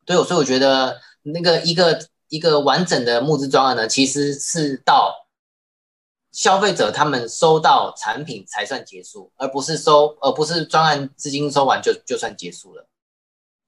[0.05, 5.26] 对，所以我觉得那个一个一个完整的募资专案呢，其实是到
[6.37, 12.87] 消费者他们收到产品才算结束，而不是收，而不是专案资金收完就就算结束了。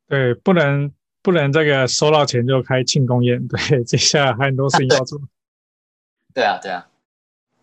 [0.06, 0.92] 对，不能。
[1.20, 5.20] 不能这个收到钱就开庆功宴，对，接下来还有很多事情 要做。
[6.32, 6.86] 对啊，对啊。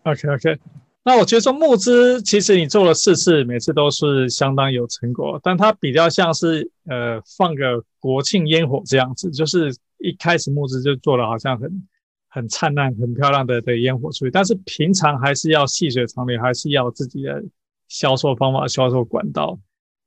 [0.02, 0.60] OK OK，
[1.02, 11.88] 那我觉得说募资，其实你做了四次，每次都是相当有成果，但它比较像是呃放个国庆烟火这样子，就是一开始募资就做了好像很
[12.36, 17.42] 很灿烂、很漂亮的的烟火出去，但是平常还是要细水长流，还是要自己的
[17.88, 19.58] 销售方法、销售管道。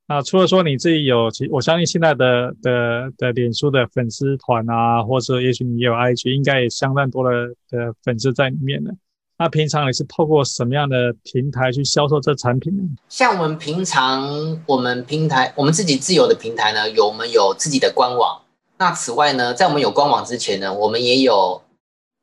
[0.08, 8.94] 那除了说你自己有，其我相信现在的的的脸书的粉丝团啊，或者也许你也有 IG，应该也相当多的的粉丝在里面的。
[9.40, 12.84] 那平常你是透过什么样的平台去销售这产品呢？
[13.08, 18.40] 像我们平常我们平台，我们自己自有的平台呢，有我们有自己的官网。
[18.78, 21.62] 那此外呢，在我们有官网之前呢，我们也有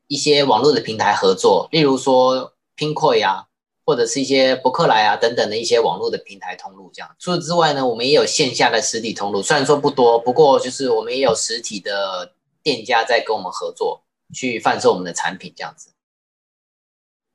[0.07, 3.43] 一些网络的平台合作，例如说 Pinkoi 啊。
[3.89, 7.09] 或者是一些博客来啊等等的一些网络的平台通路，这样。
[7.19, 15.91] 除此之外呢，我们也有线下的实体通路，虽然说不多，不过就是我们也有实体的店家在跟我们合作，去贩售我们的产品，这样子。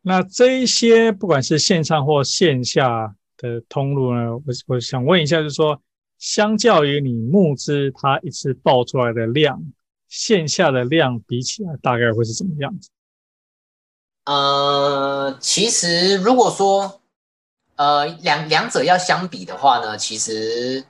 [0.02, 5.80] 那这一些不管是线上或线下的通路呢，我我想问一下，就是说，
[6.18, 9.58] 相较于你募资它一次爆出来的量，
[10.12, 12.90] 线下的量比起来，大概会是怎么样子？
[14.26, 17.00] 呃，其实如果说，
[17.76, 20.84] 呃，两两者要相比的话呢，其实，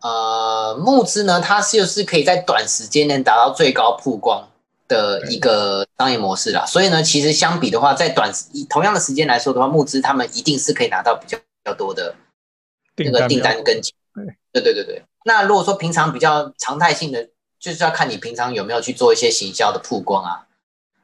[0.00, 4.48] 呃，募资呢，它就是可以在短时间内达到最高曝光
[4.88, 6.64] 的一个商业模式啦。
[6.64, 12.16] 所以呢，其实相比的话，在短以同样的时间来说的话，募资他们一定是可以拿到比较比较多的
[12.96, 13.94] 那个订单跟钱。
[14.50, 15.04] 对对对对。
[15.26, 17.28] 那如果说平常比较常态性的，
[17.70, 20.42] 就是要看你平常有没有去做一些行销的曝光啊。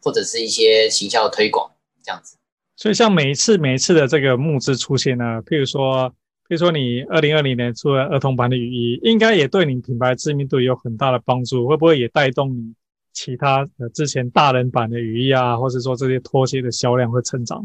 [0.05, 1.70] 或者是一些行销的推广
[2.03, 2.37] 这样子，
[2.75, 6.11] 所以像每一次每一次的这个募资出现呢，譬如说，
[6.48, 12.75] 譬如说你二零二零年出了儿童版的雨衣，应该也对你品牌知名度有很大的帮助，会不会也带动你
[13.12, 17.64] 其他的之前大人版的雨衣啊，或者说这些拖鞋的销量会成长？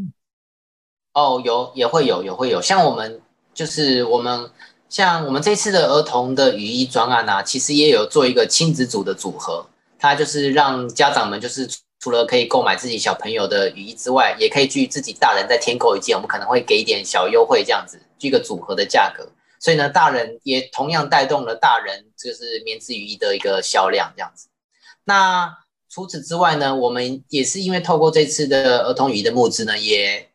[1.14, 3.20] 哦，有也会有，也会有，像我们
[3.52, 4.48] 就是我们
[4.90, 9.66] 像我们这次的儿童的雨衣专案啊，其实也有做一个亲子组的组合，
[10.00, 11.70] 它就是让家长们就是。
[12.00, 19.28] 除了可以购买自己小朋友的雨衣之外，也可以去自己大人再添购一件，我们可能会给一点小优惠，这样子，一个组合的价格。
[19.60, 24.48] 所以呢，大人也同样带动了大人就是棉质雨衣的一个销量，这样子。
[25.06, 25.52] 那
[25.90, 30.30] 除此之外呢，我们也是因为透过这次的儿童雨衣的募资呢，也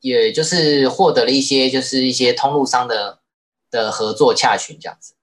[0.00, 3.19] 也就是获得了一些就是一些通路商的
[3.70, 5.14] 的合作洽询，这样子。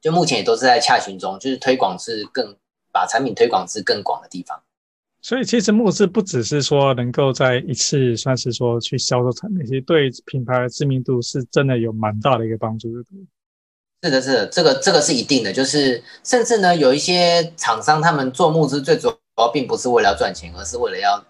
[0.00, 2.56] 就目前也都是在洽询中，就是推广是更。
[2.96, 4.62] 把产品推广至更广的地方，
[5.20, 13.02] 所以其实募资不只是说能够在一次算是说去销售产品，其实对品牌的知名度是真的有蛮大的一个帮助的。
[14.04, 21.20] 是的，是的，这个这个是一定的，就是甚至呢，有一些厂商他们做募资最主要并不是为了要赚钱，而是为了要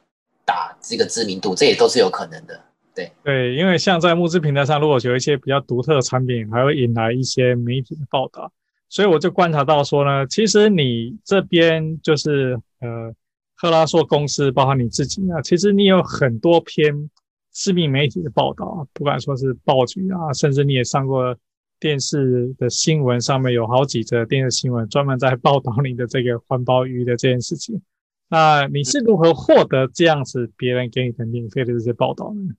[0.44, 2.60] 打这个知名度，这也都是有可能的。
[2.94, 8.52] 对对，因为像在募资平台上，如果有一些比较独特的产品，还会引来一些媒体的报道。
[8.88, 13.12] 所以我就观察到说呢，其实你这边就是呃，
[13.56, 17.10] 赫拉硕公司，包括你自己啊，其实你有很多篇
[17.52, 21.36] 知名媒体的报道，不管说是报纸啊，甚至你也上过
[21.80, 27.82] 电视的新闻，上面有好几则电视新闻专门在报道你的这个环保鱼的这件事情。
[28.28, 32.54] 那你是如何获得这样子别人给你的免费的这些报道呢？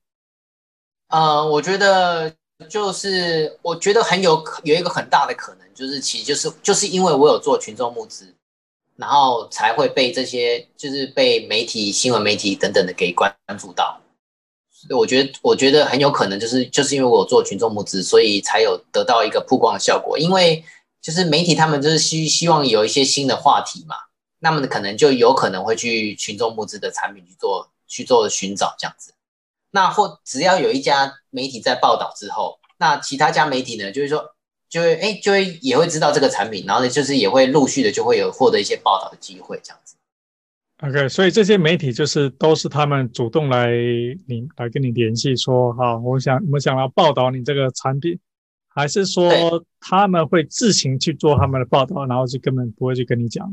[1.09, 2.33] 呃，我觉得。
[2.69, 8.33] 就是我觉得很有有一个很大的可能，就是其实就是就是因为我有做群众募资，
[8.95, 13.29] 然后才会被这些就是被媒体、新闻媒体等等的给关
[13.59, 13.99] 注到。
[14.71, 20.17] 所以我觉得我觉得很有可能就是就是因为我有做群众募资，所以才有得到一个曝光的效果。
[20.17, 20.63] 因为
[21.01, 23.97] 就是媒体他们就是希希望有一些新的话题嘛，
[24.39, 29.11] 那么可能就有可能会去群众募资的产品去做去做寻找这样子。
[29.75, 34.23] 那或只要有一家媒体在报道之后，那其他家媒体呢，就是说，
[34.69, 39.97] 就会哎，就会也会知道这个产品，然后呢，就是也会陆续的就会有获得一些报道的机会，这样子。
[40.81, 43.67] OK，所以这些媒体就是都是他们主动来
[44.29, 48.17] 你来跟你联系说，哈，我想我想要报道你这个产品，
[48.69, 49.29] 还是说
[49.81, 53.45] 他们会自行去做他们的报道，然后就根本不会去跟你讲？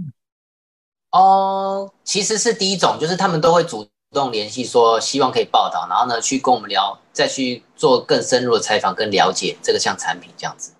[1.10, 3.88] 哦，其实是第一种，就是他们都会主。
[4.12, 10.74] 主动联系说希望可以报道，然后呢去跟我们聊，再去做更深入的采访跟了解这个项产品这样子。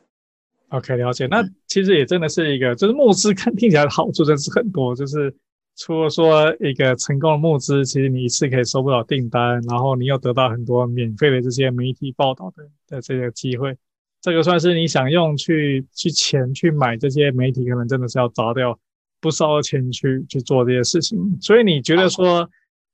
[0.69, 1.27] OK，了解。
[1.29, 5.35] 那其实也真的是一个，就是募资看听起来的好处真是很多，就是
[5.77, 13.75] 除了说一个成功的募资，其实你一次可以收不到订单，然后你又得到很多免费的这些媒体报道的的这个机会，
[14.21, 18.79] 这个算是你想用去去钱去买这些媒体，可能真的是要砸掉
[19.23, 21.19] 不少的钱去去做这些事情。
[21.41, 22.47] 所以你觉得说？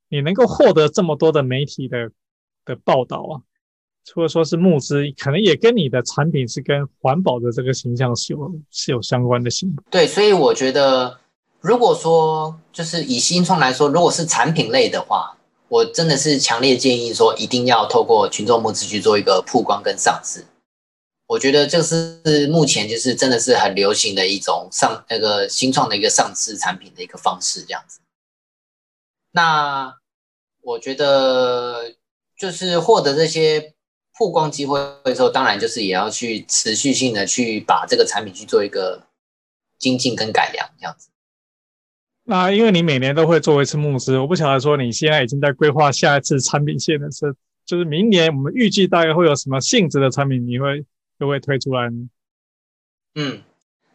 [0.09, 2.11] 你能够获得这么多的媒体的
[2.65, 3.35] 的报道啊，
[4.05, 9.77] 除了说是募资，可能也跟你的产品是跟环保的这个形象是有是有相关的性。
[9.91, 11.19] 对，所以我觉得，
[11.61, 15.37] 如果说就是以新创来说，如果是产品类的话，
[15.69, 20.45] 我真的是强烈建议说，一定要透过群众募资去做一个曝光跟上市。
[21.27, 28.01] 我觉得这是目前就是真的是很流行的一种上那个新创的一个上市产品的一个方式，这样子。
[29.31, 29.95] 那
[30.63, 31.95] 我觉得，
[32.37, 33.75] 就是获得这些
[34.17, 39.07] 曝光机会的时候，当然就是也要去持续性的去把这个产品去做一个
[39.79, 41.11] 精进跟改良，这样子。
[42.25, 50.85] 那因为你每年都会做一次募资，我不晓得说你现在已经在规划下一次产品线的是，就是明年我们预计大概会有什么性质的产品，你会
[51.19, 52.09] 就会推出来呢？
[53.15, 53.43] 嗯，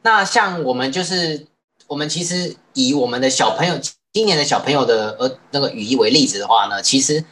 [0.02, 1.46] 那像我们就是
[1.88, 3.76] 我们其实以我们的小朋友。
[4.14, 7.26] 今年的小朋友的呃那个雨衣为例子的话呢，其实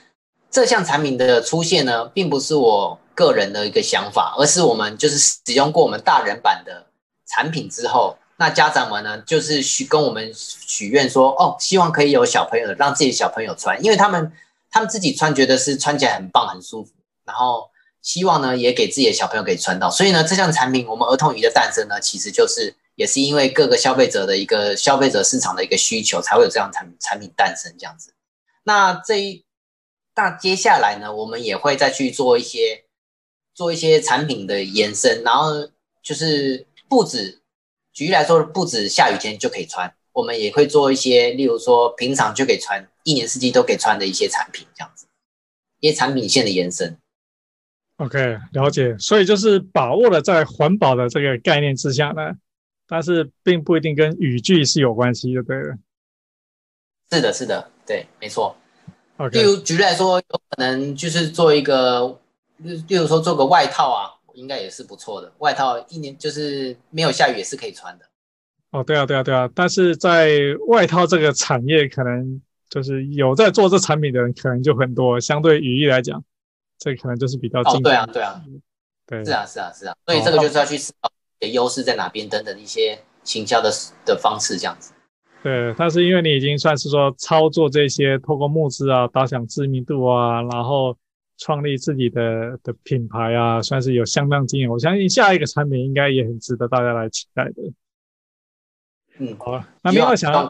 [0.49, 6.88] 这项产品的出现呢，并不是我个人的一个想法，而是我们就是使用过我们大人版的
[7.27, 14.32] 产品之后，那家长们呢就是许跟我们许愿说，哦，希望可以有小朋友的让自己的小朋友穿，因为他们
[14.71, 16.91] 他们自己穿觉得是穿起来很棒很舒服，
[17.25, 17.69] 然后
[18.01, 22.73] 希望呢也给自己的小朋友可以穿到，所以呢这项产品我们儿童雨的诞生呢，其实就是。
[23.02, 28.14] 也是因为各个消费者的一个消费者市场的一个需求，才会有这样产产品诞生这样子。
[28.62, 29.43] 那这一
[30.16, 32.84] 那接下来呢，我们也会再去做一些
[33.56, 35.68] 做一些产品的延伸，然后
[36.04, 37.41] 就是不止
[37.91, 45.08] 举例来说，不止下雨天就可以穿，我们也会做一些，例如说平常就可以穿，一年四季都可以穿的一些产品这样子，
[45.80, 46.95] 一些产品线的延伸。
[47.97, 48.95] OK，了解。
[48.99, 52.36] 所以就是把握了在环保的这个概念之下呢。
[52.91, 55.77] 但是并不一定跟雨具是有关系的，对了。
[57.09, 58.53] 是的，是的，对，没错。
[59.17, 59.29] Okay.
[59.31, 62.19] 例如举例来说，有可能就是做一个，
[62.57, 65.31] 例如说做个外套啊，应该也是不错的。
[65.37, 68.05] 外套一年就是没有下雨也是可以穿的。
[68.71, 69.49] 哦，对啊，对啊，对啊。
[69.55, 70.37] 但是在
[70.67, 76.21] 外套这个产业，可能就是有在做这产品的人可能就很多，相对雨衣来讲，
[76.77, 77.61] 这可能就是比较。
[77.61, 78.43] 哦，对啊，对啊，
[79.07, 79.95] 对，是啊，是啊，是啊。
[80.05, 81.09] 所以这个就是要去思考。
[81.41, 82.29] 的优势在哪边？
[82.29, 83.69] 等等一些行销的
[84.05, 84.93] 的方式，这样子。
[85.43, 90.95] 对，但是因为你已经算是说操作这些，透过募资啊，打响知名度啊，然后
[91.39, 94.69] 创立自己的的品牌啊，算是有相当经验。
[94.69, 97.53] 我相信下一个产品应该也很值得大家来期待的。
[99.17, 100.47] 嗯，好了，那另外想，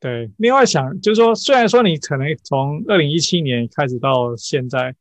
[0.00, 4.94] 对，另外想就是说，虽然说你可能从二零一七年开始到现在。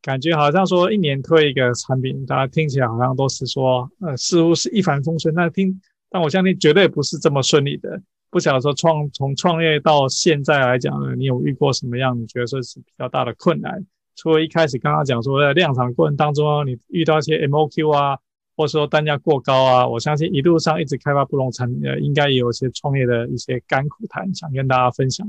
[0.00, 5.34] 感觉好像说一年推一个产品，大家听起来好像都是说，呃，似乎是一帆风顺。
[5.34, 8.00] 但听，但我相信绝对不是这么顺利的。
[8.30, 13.86] 不晓得说创从创业到现在来讲呢，你有遇过什么样你觉得说是比较大的困难？
[14.16, 18.18] 除了一开始刚刚讲说在量产过程当中，你遇到一些 MOQ 啊，
[18.56, 25.26] 或者说单价过高啊，我相信一路上一直开发不同产品的，应该也有一些创业的一些甘苦谈，想跟大家分享。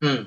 [0.00, 0.26] 嗯，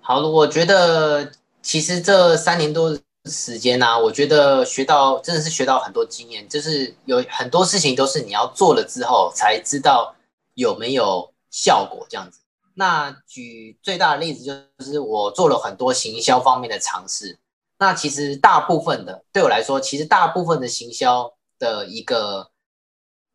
[0.00, 1.32] 好，我觉得
[1.66, 10.14] 其实这三年多时间呢、我觉得学到真的是学到很多经验，就是有很多事情都是你要做了之后才知道
[10.54, 12.38] 有没有效果这样子。
[12.74, 17.36] 那举最大的例子就是我做了很多行销方面的尝试。
[17.80, 22.48] 那其实大部分的对我来说，其实大部分的行销的一个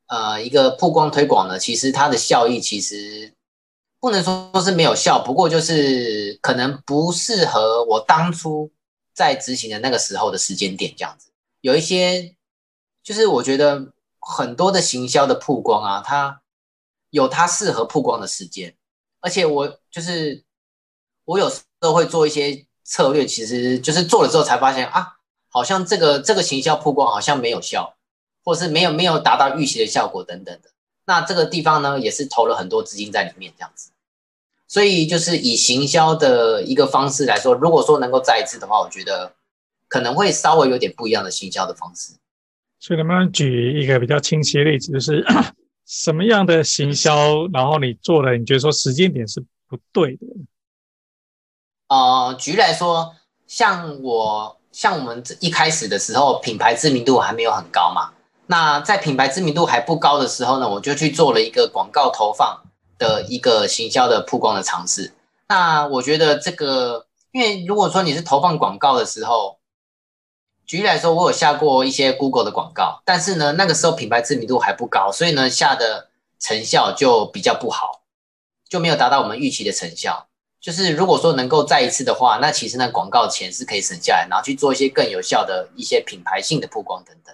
[0.07, 3.33] 呃一个曝光推广呢，其实它的效益其实
[4.01, 8.69] 不能说是没有效，不过就是可能不适合我当初
[9.13, 11.31] 在执行的那个时候的时间点这样子。
[11.61, 12.35] 有一些
[13.01, 16.41] 就是我觉得很多的行销的曝光啊，它
[17.11, 18.75] 有它适合曝光的时间，
[19.21, 20.43] 而且我就是
[21.23, 22.65] 我有时候会做一些。
[22.83, 25.15] 策略其实就是做了之后才发现啊，
[25.47, 27.95] 好像这个这个行销曝光好像没有效，
[28.43, 30.70] 或是没有没有达到预期的效果等等的。
[31.11, 33.91] 那这个地方呢，也是投了很多资金在里面这样子。
[34.65, 39.33] 所以就是以行销的一个方式来说，如果说能够再一次的话，我觉得
[39.89, 42.13] 可能会稍微有点不一样的行销的方式。
[42.79, 45.21] 所以能不能举一个比较清晰的例子，就是
[45.85, 50.25] 什么样的行销，然后你做了，你觉得说时间点是不对的？
[51.89, 53.13] 呃，举例来说，
[53.47, 58.13] 像我像我们一开始的时候，品牌知名度还没有很高嘛。
[58.51, 62.63] 那在品牌知名度还不高的时候呢，我就去做了一个广告投放
[62.97, 65.13] 的一个行销的曝光的尝试。
[65.47, 69.57] 那我觉得这个，因为如果说你是投放广告的时候，
[70.65, 78.01] 举例来说，我有下过一些 Google 的广告，但是呢，那个时候品牌知名度还不高，所以呢，下的成效就比较不好，
[78.67, 80.27] 就没有达到我们预期的成效。
[80.59, 87.33] 就是如果说能够再一次的话，那其实那广告钱是可以省下来，然后去做一些更有效的一些品牌性的曝光等等。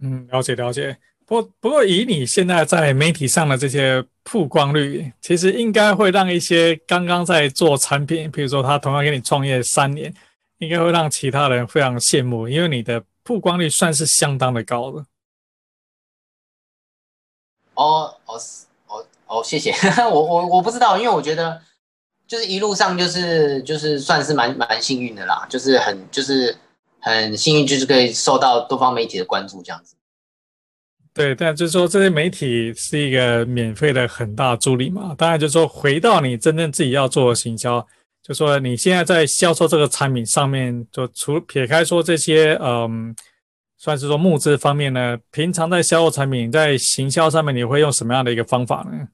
[0.00, 0.96] 嗯，了解了解。
[1.26, 10.12] 不不过，以你现在在媒体上的这些曝光率，其实应该会让一些刚刚在做产品，比如说他同样给你创业三年，
[10.58, 15.04] 应该会让其他人非常羡慕，因为你的曝光率算是相当的高的。
[17.74, 18.40] 哦哦
[18.86, 19.72] 哦哦，谢谢。
[20.10, 21.60] 我我我不知道，因为我觉得。
[22.26, 26.54] 就是一路上就是就是算是蛮蛮幸运的啦，就是很就是
[27.08, 29.96] 很幸运，就是可以受到多方媒体的关注这样子。
[31.14, 35.14] 对，但就是说这些媒体是一个免费的很大助力嘛。
[35.16, 37.84] 当然就是说回到你真正自己要做的行销，
[38.22, 43.16] 就说你现在在销售这个产品上面，就除撇开说这些嗯，
[43.76, 49.08] 算是说募资方面呢，平常在销售产品在行销上面，你会用什么样的一个方法呢？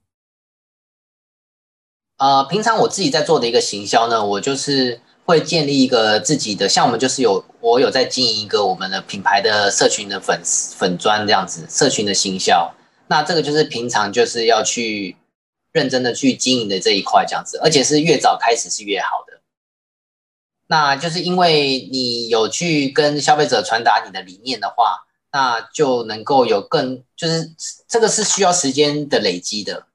[2.19, 12.75] 呃，平常我自己在做的一个行销呢，我就是会建立一个自己的，像我们就是有我有在经营一个我们的品牌的社群的粉粉专这样子，社群的行销。
[13.07, 15.17] 那这个就是平常就是要去
[15.73, 19.41] 认真的去经营的这一块这样子，而且是越早开始是越好的。
[20.67, 27.53] 那就是因为你有去跟消费者传达你的理念的话，那就能够有更就是
[27.87, 29.87] 这个是需要时间的累积的。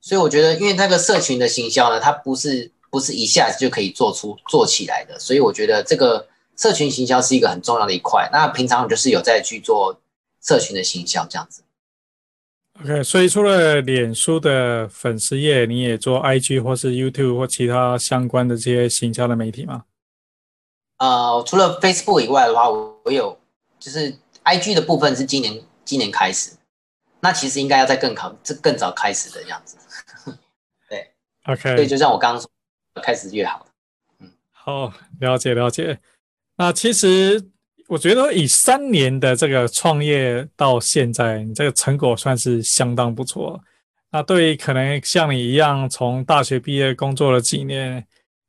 [0.00, 6.28] 所以我觉得，因为那个社群的行销呢，它不是不是一下子就可以做出做起来的，所以我觉得这个
[6.58, 8.28] 社群行销是一个很重要的一块。
[8.30, 9.98] 那平常我就是有在去做
[10.42, 11.62] 社群的行销这样子。
[12.82, 19.84] OK，所以除了脸书的粉丝页，你也做 IG 或是 YouTube 或其他相关的这些行销的媒体吗？
[20.98, 23.38] 呃，除了 Facebook 以外的话，我我有
[23.80, 24.14] 就是
[24.44, 26.52] IG 的部分是今年今年开始。
[27.20, 29.78] 那其实应该要在更考这更早开始的样子。
[30.90, 31.10] 对，
[31.46, 32.50] OK，对，就像我刚刚说，
[33.00, 33.66] 开始越好。
[34.20, 35.98] 嗯，好，了解了解。
[36.56, 37.42] 那其实
[37.88, 43.60] 我觉得以三年的这个创业到现在，你这个成果算是相当不错。
[44.10, 48.06] 那对于可能像你一样从大学毕业工作了几年，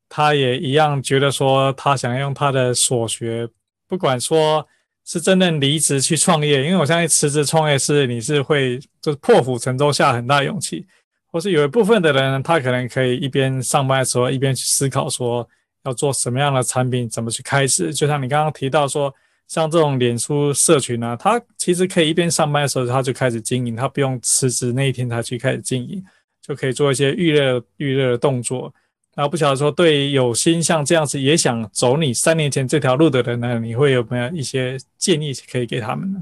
[0.09, 3.47] 他也一样觉得说他想用他的所学，
[3.87, 4.67] 不管说。
[5.05, 10.87] 是真正离职去创业，因为我相信辞职创业是你是会就是破釜沉舟下很大勇气，
[11.33, 15.45] 或是有一部分的人他可能可以一边上班的时候一边去思考说
[15.83, 17.91] 要做什么样的产品，怎么去开始。
[17.91, 19.13] 就像你刚刚提到说，
[19.47, 26.01] 像这种脸书社群呢，他其实可以一边上班的时候他就开始经营，他不用辞职那一天才去开始经营，
[26.39, 28.73] 就可以做一些预热预热的动作。
[29.15, 36.19] 然后不晓得说，对于有心像这样子也想走你三年前这条路的人呢，你会有没有一些建议可以给他们呢？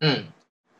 [0.00, 0.24] 嗯，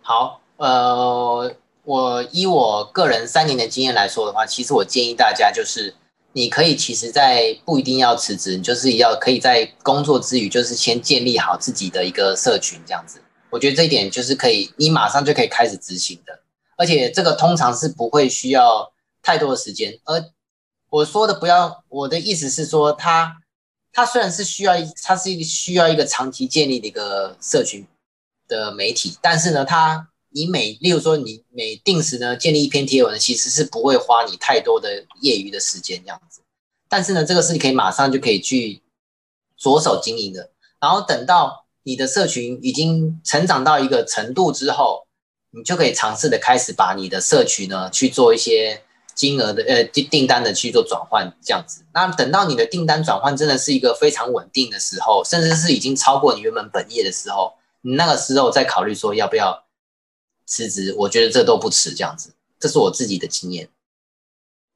[0.00, 1.54] 好，呃，
[1.92, 5.94] 我以我个人三年的经验来说的话，其实我建议大家就是
[6.32, 13.20] 你可以其实，在不一定要辞职，你就是要可以在工作之余，就是先建立好自己的一个社群，这样子。
[13.50, 16.40] 我觉得这一点就是可以，你马上就可以开始执行的，
[16.78, 18.90] 而且这个通常是不会需要
[19.22, 19.98] 太多的时间。
[20.06, 20.24] 而
[20.88, 23.36] 我说的不要，我的意思是说，它
[23.92, 24.72] 它虽然是需要，
[25.02, 27.86] 它是一个需要一个长期建立的一个社群
[28.48, 36.40] 的媒体，但是呢，它你每，例如说你每定时呢建立一篇贴文，其实是不会花你太多的业余的时间这样子。
[36.88, 38.82] 但是呢，这个是可以马上就可以去
[39.56, 40.50] 着手经营的。
[40.80, 45.06] 然后等到你的社群已经成长到一个程度之后，
[45.50, 48.82] 你就可以尝试的开始把你的社群呢去做一些。
[49.14, 57.52] 金额的呃订订单的去做转换这样子，那等到你的订单转换真的是一个非常稳定的时候，甚至是已经超过你原本本业的时候，
[57.82, 59.64] 你那个时候再考虑说要不要
[60.46, 61.90] 辞职，我觉得这都不迟。
[61.90, 63.68] 这样子，这是我自己的经验。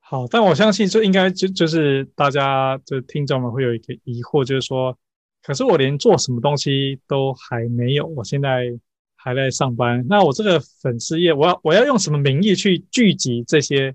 [0.00, 4.96] 好，但我相信这应该就就是大家就听众们会有一个疑惑，就是说，
[5.42, 8.78] 可是我连做什么东西都还没有，我现在
[9.16, 13.94] 还在上班，那我这个粉丝业，我要我要用什么名义去聚集这些？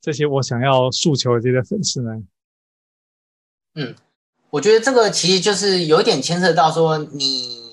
[0.00, 2.22] 这些我想要诉求的这些粉丝呢？
[3.74, 3.96] 嗯，
[4.48, 7.67] 我觉得这个其实就是有点牵涉到说你，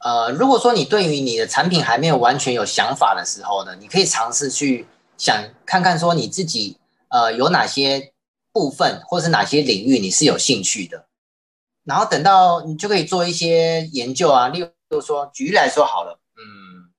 [0.00, 4.86] 呃，如果说你对于你的产品还没有完全有想法的时候呢，你可以尝试去
[5.16, 6.78] 想看看说你自己
[7.08, 8.12] 呃有哪些
[8.52, 11.06] 部分或是哪些领域你是有兴趣的，
[11.84, 16.92] 然后等到你就可以做一些研究啊，例如说举例来说好了，嗯，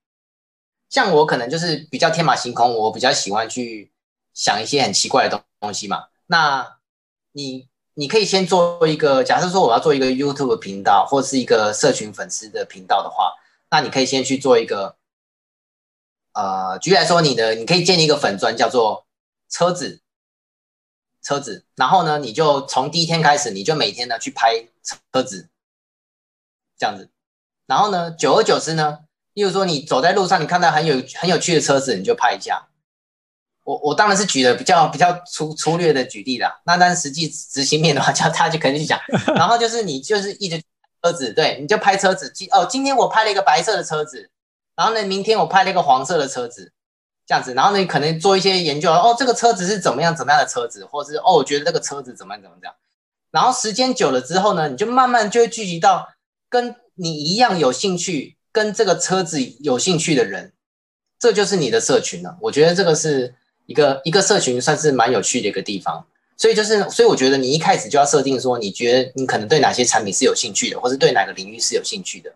[0.88, 3.92] 像我可能就是比较天马行空，我比较喜欢去。
[4.32, 6.04] 想一些很奇怪的东东西嘛？
[6.26, 6.78] 那
[7.32, 13.34] 你你可以先做一个，假设说我要做一个 YouTube 频道或是一个社群粉丝的频道的话，
[13.70, 14.96] 那你可以先去做一个，
[16.32, 19.06] 呃，举例来说，你的你可以建立一个粉专叫做
[19.50, 20.00] 车子
[21.22, 24.66] 车子，然后呢，你就从第一天开始，你就每天呢去拍
[25.12, 25.50] 车子，
[26.78, 27.10] 这样子，
[27.66, 29.00] 然后呢，久而久之呢，
[29.34, 32.69] 例如说你走在路上，你看到很有很有趣的车子，你就拍一下。
[33.62, 38.98] 我我当然是举了比较比较粗粗略的举例啦，那但实际执行面的话，叫他就肯定讲，
[39.34, 40.60] 然后就是你就是一直
[41.02, 44.30] 车子，对，你就拍车子，今哦今天我拍了一个白色的车子，
[44.74, 46.72] 然后呢明天我拍了一个黄色的车子，
[47.26, 52.74] 这样子，然后呢可能做一些研究，哦这个车子是怎么样怎么样的车子，或者是哦我觉得这个车子怎么样怎么样，
[53.30, 56.08] 然后时间久了之后呢，你就慢慢就会聚集到
[56.48, 60.54] 跟你一样有兴趣，跟这个车子有兴趣的人，
[61.18, 62.36] 这就是你的社群了。
[62.40, 63.36] 我觉得这个是。
[63.70, 66.04] 一个一个社群算是蛮有趣的一个地方，
[66.36, 72.34] 所以就是，所以我觉得你一开始就要设定说，你觉得你可能对哪些产品是有兴趣的，或是对哪个领域是有兴趣的。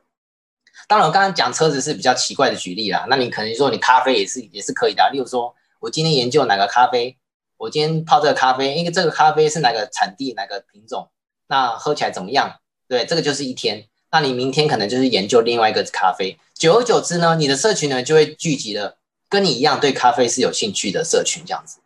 [0.87, 5.11] 当然，我刚刚讲车子是比较奇怪的举例啦，那你可能说你咖啡也是也是可以的。
[5.13, 7.17] 例如说，我今天研究哪个咖啡，
[7.57, 11.09] 我今天泡这个咖啡，因为这个咖啡是哪个产地、哪个品种，
[11.49, 12.61] 那喝起来怎么样？
[12.87, 13.87] 对，这个就是一天。
[14.13, 18.97] 那你明天可能就是研究另外一个咖啡，久而久之呢，你的社群呢就会聚集了。
[19.35, 21.81] 跟你一样对咖啡是有兴趣的社群这样子，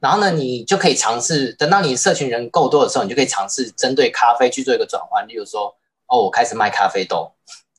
[0.00, 5.74] 然后呢，你就可以尝试，等到你社群人够多的时候，你就可以尝试针对咖啡去做一个转换，例如说，
[6.06, 7.32] 哦，我开始卖咖啡豆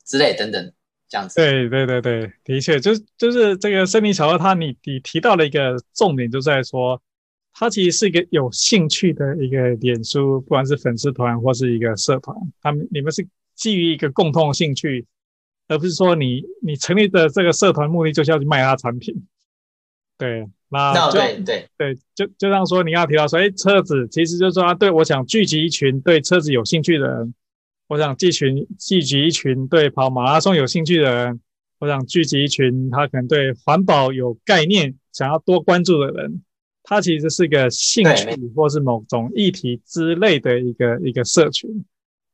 [0.04, 0.74] 之类等等
[1.08, 1.36] 这样子。
[1.36, 7.00] 对对对对，的确，就是就是这个森林小哥他你你提到了一个重点，就在说，
[7.54, 13.26] 他其实是一个有兴趣的一个脸书，不管是粉丝团或是一个社团，他们你们是
[13.56, 15.06] 基于一个共同兴趣。
[15.68, 19.16] 而不是说你你成立的这个社团目的就是要去卖他产品，
[20.18, 21.70] 对，那就 no, 对对。
[21.78, 27.34] 对，就就像说你刚刚提到说，哎，车子其实就是说，对，我想聚集一群对车子有兴趣的人，
[27.88, 31.40] 我想聚群聚集一群对跑马拉松有兴趣的人，
[31.80, 36.42] 我想聚集一群他可能对环保有概念、想要多关注的人，
[36.84, 41.84] 它其实是一个兴趣或是某种议题之类的一个一个社群。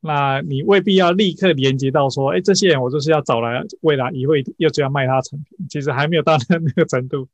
[0.03, 7.27] 那你未必要立刻连接到说，哎，这些人我就是要找来，未来也会又就要卖他产品，其实还没有到那 那个程度。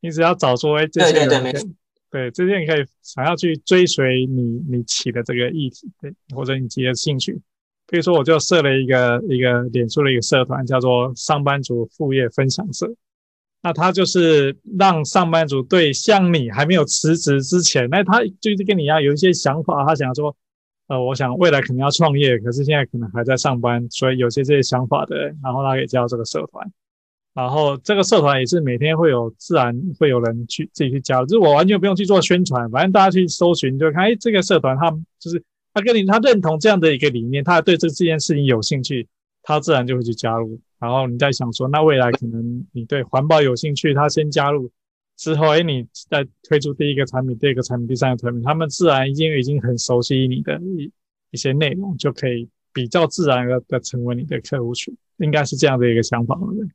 [0.00, 1.62] 你只要找说，哎，这些人对，对，对，
[2.10, 7.40] 对这些人可以想要去追随你你起的这个议题，对，或者你自己的兴趣。
[7.86, 12.92] 比如说，我就设了一个一个脸书的一个社团，叫做“上班族副业分享社”。
[13.62, 20.34] 那他就是让上班族对像你还没有辞职之前，那他就是跟你一样有一些想法，他想说。
[20.88, 26.66] 呃，我想未来可能要创业，可是现在可能还在上班，所以有些这些想法的，然后他可以加入这个社团，
[27.34, 39.06] 然后这个社团也是每天会有自然会有人去自己去加入，就是我完全不用去做宣传，反正大家去搜寻就看，哎，这个社团他就是他跟你他认同这样的一个理念，他对这这件事情有兴趣，
[39.42, 40.58] 他自然就会去加入。
[40.80, 44.70] 然后你在想说，那未来可能你对环保有兴趣，他先加入，
[45.18, 50.92] 之后，哎，你再推出第一个产品、第二个产品、第三个产品，他们自然已经已经很熟悉你的一
[51.32, 56.68] 一些内容，就可以比较自然的成为你的客户群，应该是这样的一个想法，对对？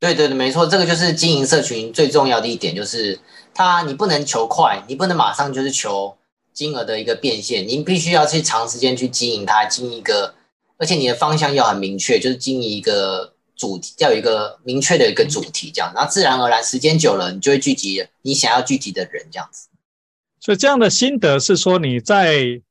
[0.00, 3.16] 对对对，没错，这个就是经营社群最重要的一点，就是
[3.54, 6.18] 它你不能求快，你不能马上就是求
[6.52, 10.34] 金额的一个变现，你必须要去长时间去经营它，经营一个，
[10.76, 13.34] 而且你的方向要很明确，就是经营一个。
[13.58, 19.68] 主题要有一个明确的一个主题，这样，然后自然而然时间久了，你就会聚集你想要聚集的人，这样子。
[20.40, 22.62] 所以这样的心得是说，你在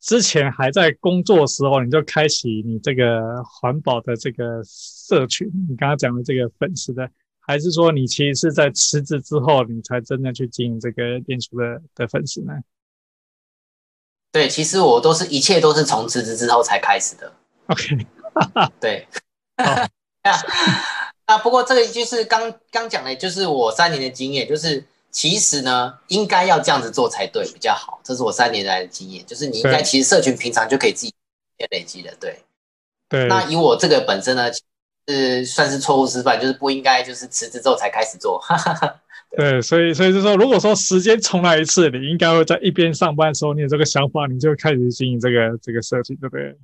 [0.00, 12.52] 之前还在工作的时候，你就开启你这个环保的这个社群，你刚刚讲的这个粉丝的，还是说你其实是在辞职之后，你才真正去经营这个脸书的的粉丝呢？
[14.30, 17.32] 对，其实我都是一切都是从辞职之后才开始的。
[17.66, 18.06] OK，
[18.78, 19.08] 对。
[21.26, 28.00] 啊，不过这个就是刚刚讲的，就是我三年的经验，就是其实呢，应该要这样子做才对，比较好。
[28.04, 31.12] 这是我三年来的经验，就是你应该其实社群平常就可以自己
[31.70, 32.38] 累积的，对。
[33.08, 33.26] 对。
[33.26, 34.50] 那以我这个本身呢，
[35.08, 38.40] 是算是错误示范，就是不应该就是辞职之后才开始做。
[39.36, 46.56] 对，对，所以所以就说，如果说时间重来一次，你应该会在一边上班的时候，你有这个想法，你就开始经营这个这个社群，对不对？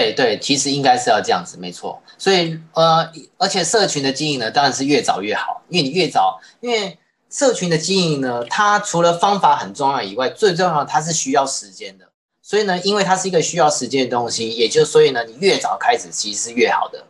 [0.00, 2.02] 对对，其实应该是要这样子，没错。
[2.16, 6.98] 所以呃，而且社群的经营呢，当然是越早越好，因为你越早，因为
[7.28, 12.08] 社群的经营呢，它除了方法很重要以外，最重要它是需要时间的。
[12.40, 17.04] 所以呢，因为它是一个需要时间的东西，也就所以呢，你越早开始其实是越好的。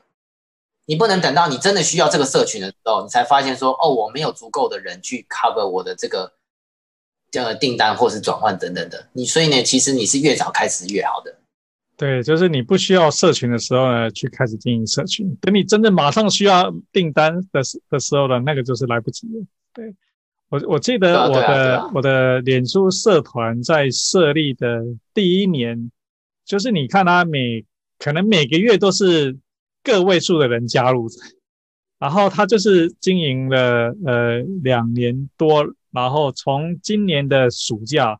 [0.86, 6.32] 你不能等到你真的需要这个社群的时候，你才发现说，哦，我没有足够的人去 cover 我的这个
[7.30, 9.06] 这个订单或是转换等等的。
[9.12, 11.36] 你所以呢，其实你是越早开始越好的。
[12.00, 15.36] 对，就是你不需要社群的时候呢，去开始经营社群。
[15.38, 19.44] 等你真正马上需要订单的时的时候呢，那个就是来不及了。
[19.74, 19.94] 对，
[20.48, 24.82] 我我记得我的、啊啊啊、我的脸书社团在设立的
[25.12, 25.90] 第一年，
[26.46, 27.66] 就是你看它每
[27.98, 29.36] 可能每个月都是
[29.84, 31.06] 个位数的人加入，
[31.98, 38.18] 然后他就是经营了呃两年多，然后从今年的暑假。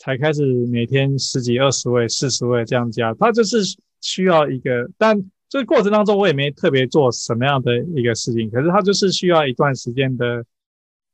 [0.00, 3.58] 才开始每天十几、二十位、四十位这样加，他就是
[4.00, 10.42] 需要一个，但这个过程当中我也没特别做什么样的一个事情，可是他就是需要一段时间的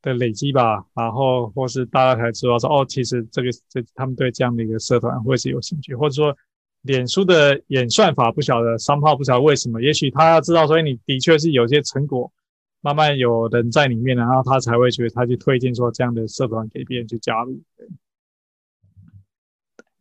[0.03, 6.37] 的累积吧，然后或是大家才知道说，哦，其实这个这他们对这样的一个社团会是有兴趣，或者说
[6.82, 12.30] 脸书的演算法不晓得，商号不晓得为什么，也许他要知道所以，你的确是有些成果，
[12.82, 17.61] 慢慢有人在里面，然后他才会觉得他去推荐说这样的社团给别人去加入。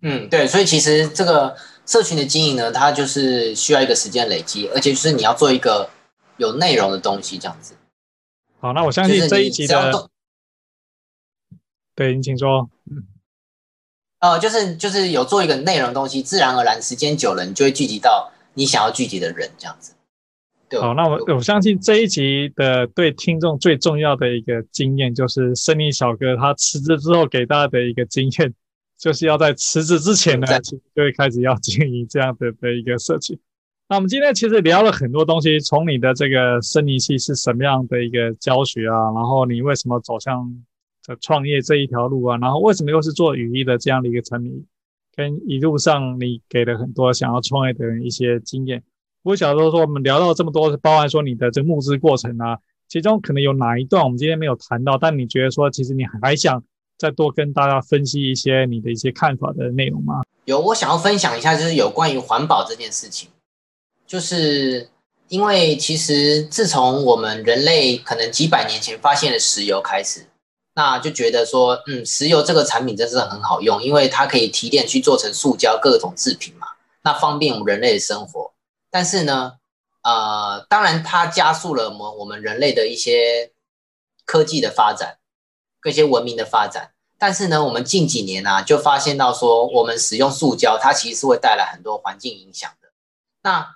[0.06, 1.56] 对嗯，对，所以其实这个
[1.88, 5.89] 社群的经营呢，它就是需要一个时间累积，而且就是你要做一个
[6.38, 7.74] 有内容的东西，这样子。
[8.60, 10.10] 好，那我相信这一集的，
[11.95, 12.70] 对，你请说。
[12.91, 13.03] 嗯，
[14.20, 19.95] 呃，就是就是有做一个内容的东西，自然而然时间久了，你就会聚集到你想要聚集的人，这样子。
[20.70, 20.80] 对。
[20.80, 28.53] 好，那我我相信这一集的对听众最重要的一个经验，就是森林小哥他辞职之后给大家的一个经验。
[28.97, 33.37] 就是要在辞职之前呢，就会开始要经营这样的的一个社群。
[33.87, 40.49] 那我们今天其实聊了很多东西，从你的这个森林系是什么样的一个教学啊，然后你为什么走向
[41.03, 44.65] 这创业这一条路啊，然后为什么又是做雨衣的这样的一个产品，
[45.15, 48.81] 跟一路上你给了很多想要创业的人一些经验。
[49.21, 56.63] 我想说说我们聊到这么多，包含说你的这个募资过程啊，其中可能有哪一段我们今天没有谈到，但你觉得说其实你还想。
[56.97, 60.23] 再多跟大家分析一些你的一些看法的内容吗？
[60.45, 63.29] 有，我想要分享一下，就是有关于环保这件事情。
[64.07, 64.87] 就是
[65.27, 70.27] 因为其实自从我们人类可能几百年前发现了石油开始，
[70.75, 76.67] 那就觉得说，嗯，石油这个产品真是很好用，因为它可以提炼去做成塑胶各种制品嘛，
[77.01, 78.53] 那方便我们人类的生活。
[78.91, 79.53] 但是呢，
[80.03, 83.51] 呃，当然它加速了我们我们人类的一些
[84.25, 85.17] 科技的发展。
[85.89, 92.89] 一些文明的发展，但是呢，我们近几年呢、就发现到说，我们使用塑胶，它其实是会带来很多环境影响的。
[93.41, 93.67] 那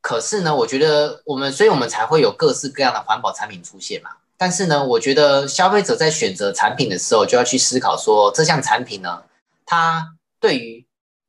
[0.00, 4.10] 可是呢，我觉得我们，所以我们才会有各式各样的环保产品出现嘛。
[4.36, 9.22] 但是呢，我觉得消费者在选择产品的时候，就要去思考说，这项产品呢，
[9.64, 10.86] 它对于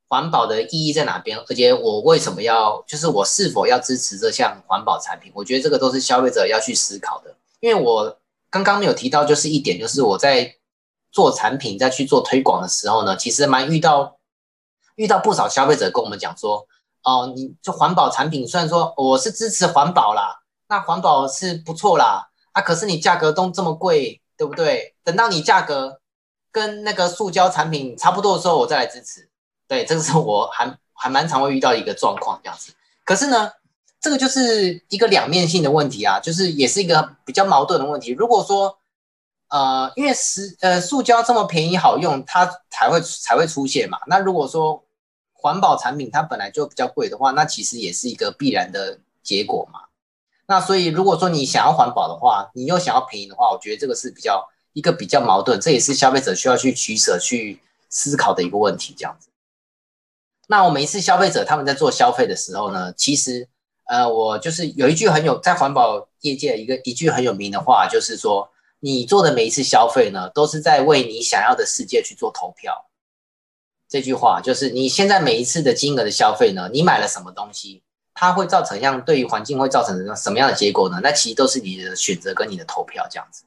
[0.10, 1.40] 环保的意义在哪边？
[1.48, 5.32] 而且我为什么要，就是我是否要支持这项环保产品？
[5.34, 8.18] 我觉得这个都是消费者要去思考的，因为我。
[8.64, 10.56] 刚刚没有提到，就是一点，就是我在
[11.12, 14.18] 做产品、在去做推广的时候呢，其实蛮遇到
[14.96, 16.66] 遇到不少消费者跟我们讲说，
[17.04, 20.40] 哦，你做环保产品，虽然说我是支持环保啦，
[20.70, 24.96] 那环保是不错啦，啊，可是你价格都这么贵，对不对？
[25.04, 26.00] 等到你价格
[26.50, 29.30] 跟那个塑胶产品差不多的时候，我再来支持。
[29.68, 32.72] 对，这个是我还还蛮常会遇到一个状况这样子。
[33.04, 33.52] 可是呢，
[34.06, 38.12] 这个就是一个两面性的问题啊，就是也是一个比较矛盾的问题。
[38.12, 38.78] 如果说
[39.48, 43.98] 呃，因为是呃塑胶这么便宜好用，它才会才会出现嘛。
[44.06, 44.84] 那如果说
[45.34, 49.80] 环保产品它本来就比较贵的话，那其实也是一个必然的结果嘛。
[50.46, 58.94] 那所以如果说你想要环保的话，你又想要便宜的话，我觉得这个是比较一个比较矛盾，这也是消费者需要去取舍、去思考的一个问题。
[58.96, 59.30] 这样子。
[60.46, 63.50] 那我每一次消费者他们在做消费的时候呢，其实
[63.86, 68.50] 呃，我就是有一句很有在环保业界一个一句很有名的话，就是说。
[68.82, 72.86] 你做的每一次消费呢，都是在为你想要的世界去做投票。
[73.90, 77.82] 这句话就是你现在每一次的金额的消费呢，你买了什么东西，
[78.14, 81.00] 它会造成像对于环境会造成什么样的结果呢？
[81.02, 83.46] 那其实都是你的选择跟你的投票这样子。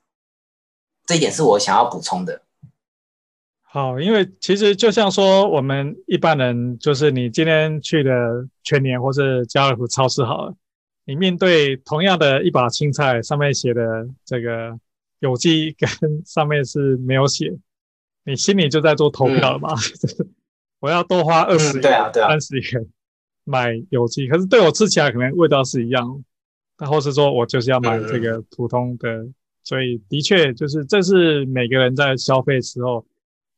[1.06, 2.40] 这一点是我想要补充的。
[3.70, 10.54] 好，因为其实就像说我们一般人，就是你今天去的全年或是家乐福超市好了，
[11.04, 14.78] 你面对同样的一把青菜，上面写的这个。
[15.20, 17.52] 有机跟上面是没有写，
[18.24, 19.74] 你心里就在做投票了嘛？
[19.74, 20.28] 嗯、
[20.78, 22.86] 我要多花二十元、三十元
[23.42, 26.22] 买有机，可是对我吃起来可能味道是一样，
[26.78, 33.04] 那或是说我就是要买这个普通的，嗯、所以的确就是这是每个人在消费时候，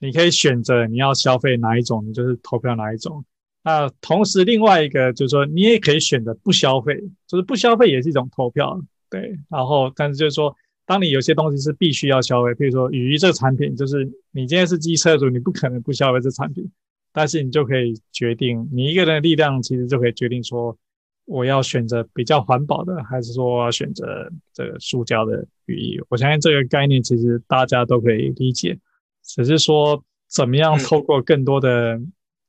[0.00, 3.24] 你可以选择你要消费哪一种，你就是投票哪一种。
[3.62, 9.38] 那同时另外一个就是说，你也可以选择不消费，就是不消费也是一种投票，对。
[9.48, 10.56] 然后但是就是说。
[10.86, 16.68] 当你有些东西是必须要消费，比如说雨衣这个产品，就是你今天是机车主，你不可能不消费这产品，
[17.12, 20.76] 但是你就可以决定，你一个人的力量其实就可以决定说，
[21.26, 26.00] 我要选择比较环保的，还是说我要选择这个塑胶的雨衣。
[26.08, 28.76] 我相信这个概念其实大家都可以理解，
[29.34, 32.00] 只是说怎么样透过更多的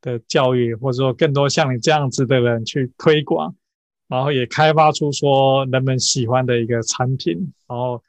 [0.01, 3.55] 的教育，或者说更多像你这样子的人去推广，
[4.07, 8.01] 然后也开发出说人们喜欢的一个产品，然后。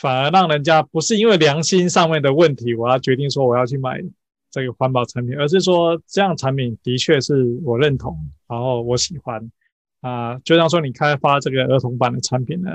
[0.00, 4.02] 反而让人家不是因为良心上面的问题，我要决定说我要去买
[4.50, 8.16] 这个环保产品，而是说这样产品的确是我认同，
[8.48, 9.52] 然后我喜欢
[10.00, 10.38] 啊。
[10.46, 12.70] 就像说你开发这个儿童版的产品呢，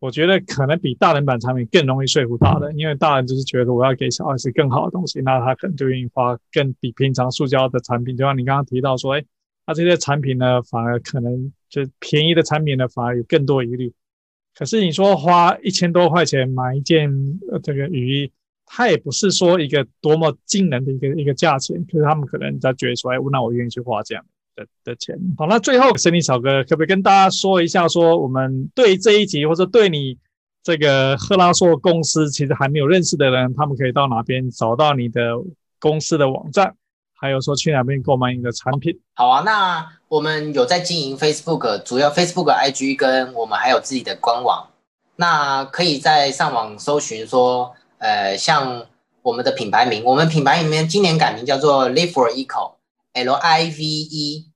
[0.00, 9.24] 我觉得可能比大人版产品更容易说服大人，因为大人就是觉得我要给小孩子更好的东西，那他可能就愿意花更比平常塑胶的产品，就像你刚刚提到说，哎，
[9.66, 13.92] 那这些产品呢，反而可能就便宜的产品呢，反而有更多疑虑。
[14.54, 17.10] 可是你说花一千多块钱买一件
[17.52, 18.32] 呃这个雨衣，
[18.64, 24.24] 它也不是说一个多么惊人的一个一个价钱，可是他们可能在觉得说，哎，那我愿意去花这样
[24.60, 25.16] 的的钱。
[25.38, 30.18] 好，那最后森林小哥可不可以跟大家说一下，说我们对这一集或者对你
[30.62, 35.32] 这个赫拉硕公司其实还没有认识的人，他们可以到哪边找到你的
[35.78, 36.74] 公司的网站？
[37.14, 38.98] 还有说去哪边购买你的产品？
[39.14, 44.66] 好啊，那我们有在经营 Facebook，主要 Facebook、IG 跟我们还有自己的官网。
[45.16, 48.86] 那可以在上网搜寻说，呃，像
[49.20, 54.46] 我们的品牌名，我们品牌里面今年改名叫做 Live for Eco，L I V E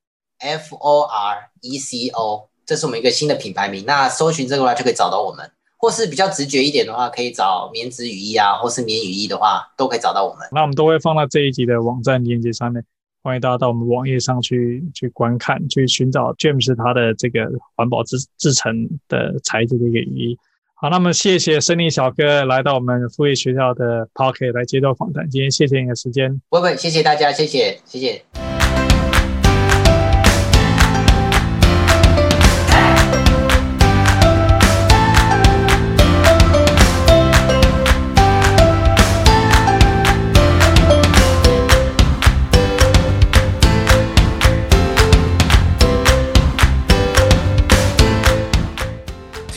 [0.44, 3.84] F O R E C O，这是我们一个新的品牌名。
[3.86, 5.50] 那搜寻这个话就可以找到我们。
[5.76, 10.48] 或是比较直觉一点的话，可以找棉质雨衣啊，或是棉雨衣的话，都可以找到我们。
[10.50, 12.82] 那我们都会放到这一集的网站链接上面，
[13.22, 20.38] 欢迎大家到我们网页上去去观看，去寻找 James 他的这个环保制制成的材质的一个雨衣。
[20.74, 25.28] 好，那么谢谢森林小哥来到我们副业学校的 Podcast 来接受访谈。
[25.28, 28.43] 今天谢谢你的时间，不不，谢谢大家，谢谢，谢谢。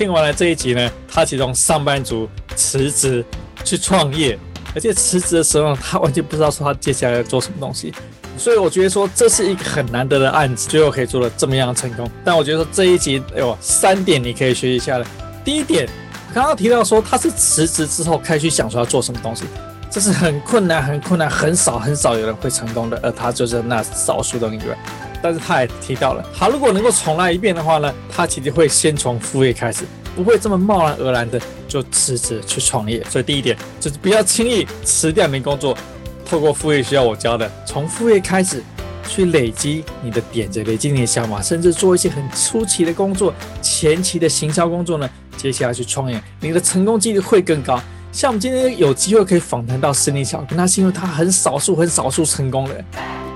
[0.07, 3.25] 听完了这一集呢，他其中上班族辞职
[3.65, 4.39] 去创业，
[4.73, 7.93] 而且辞职的时候他完全不知道说他接下来要做什么东西，
[8.37, 12.09] 所以我觉得说这是一个很难得的案子，最后可以做得这么样成功。
[12.23, 15.05] 但我觉得说这一集有三点你可以学一下的。
[15.43, 15.85] 第一点，
[16.33, 19.43] 刚刚提到说他是辞职之后开始想说要做什么东西，
[19.91, 24.73] 这是很困难、很困难、很少很少有人会成功的，而他就是那少数的一个。
[25.21, 29.83] 但是他也提到了，他如果能够重来一遍的话呢，他其实会先从副业开始，
[30.15, 33.03] 不会这么贸然而然的就辞职去创业。
[33.09, 35.77] 所以第一点就是不要轻易辞掉你工作，
[36.25, 38.61] 透过副业需要我教的，从副业开始
[39.07, 47.81] 去累积你的点子，累积你的想法，甚至做一些很出奇的工作，前期的行销工作呢，接下来去创业，你的成功几率会更高。
[48.11, 52.85] 像我们今天有机会可以访谈到森林小哥，那是因为他很少数、很少数成功的人，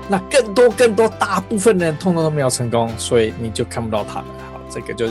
[0.08, 4.26] 那更多、更多大部分的人通通都没有成功，所以你就看不到他们。
[4.52, 5.10] 好，这个就是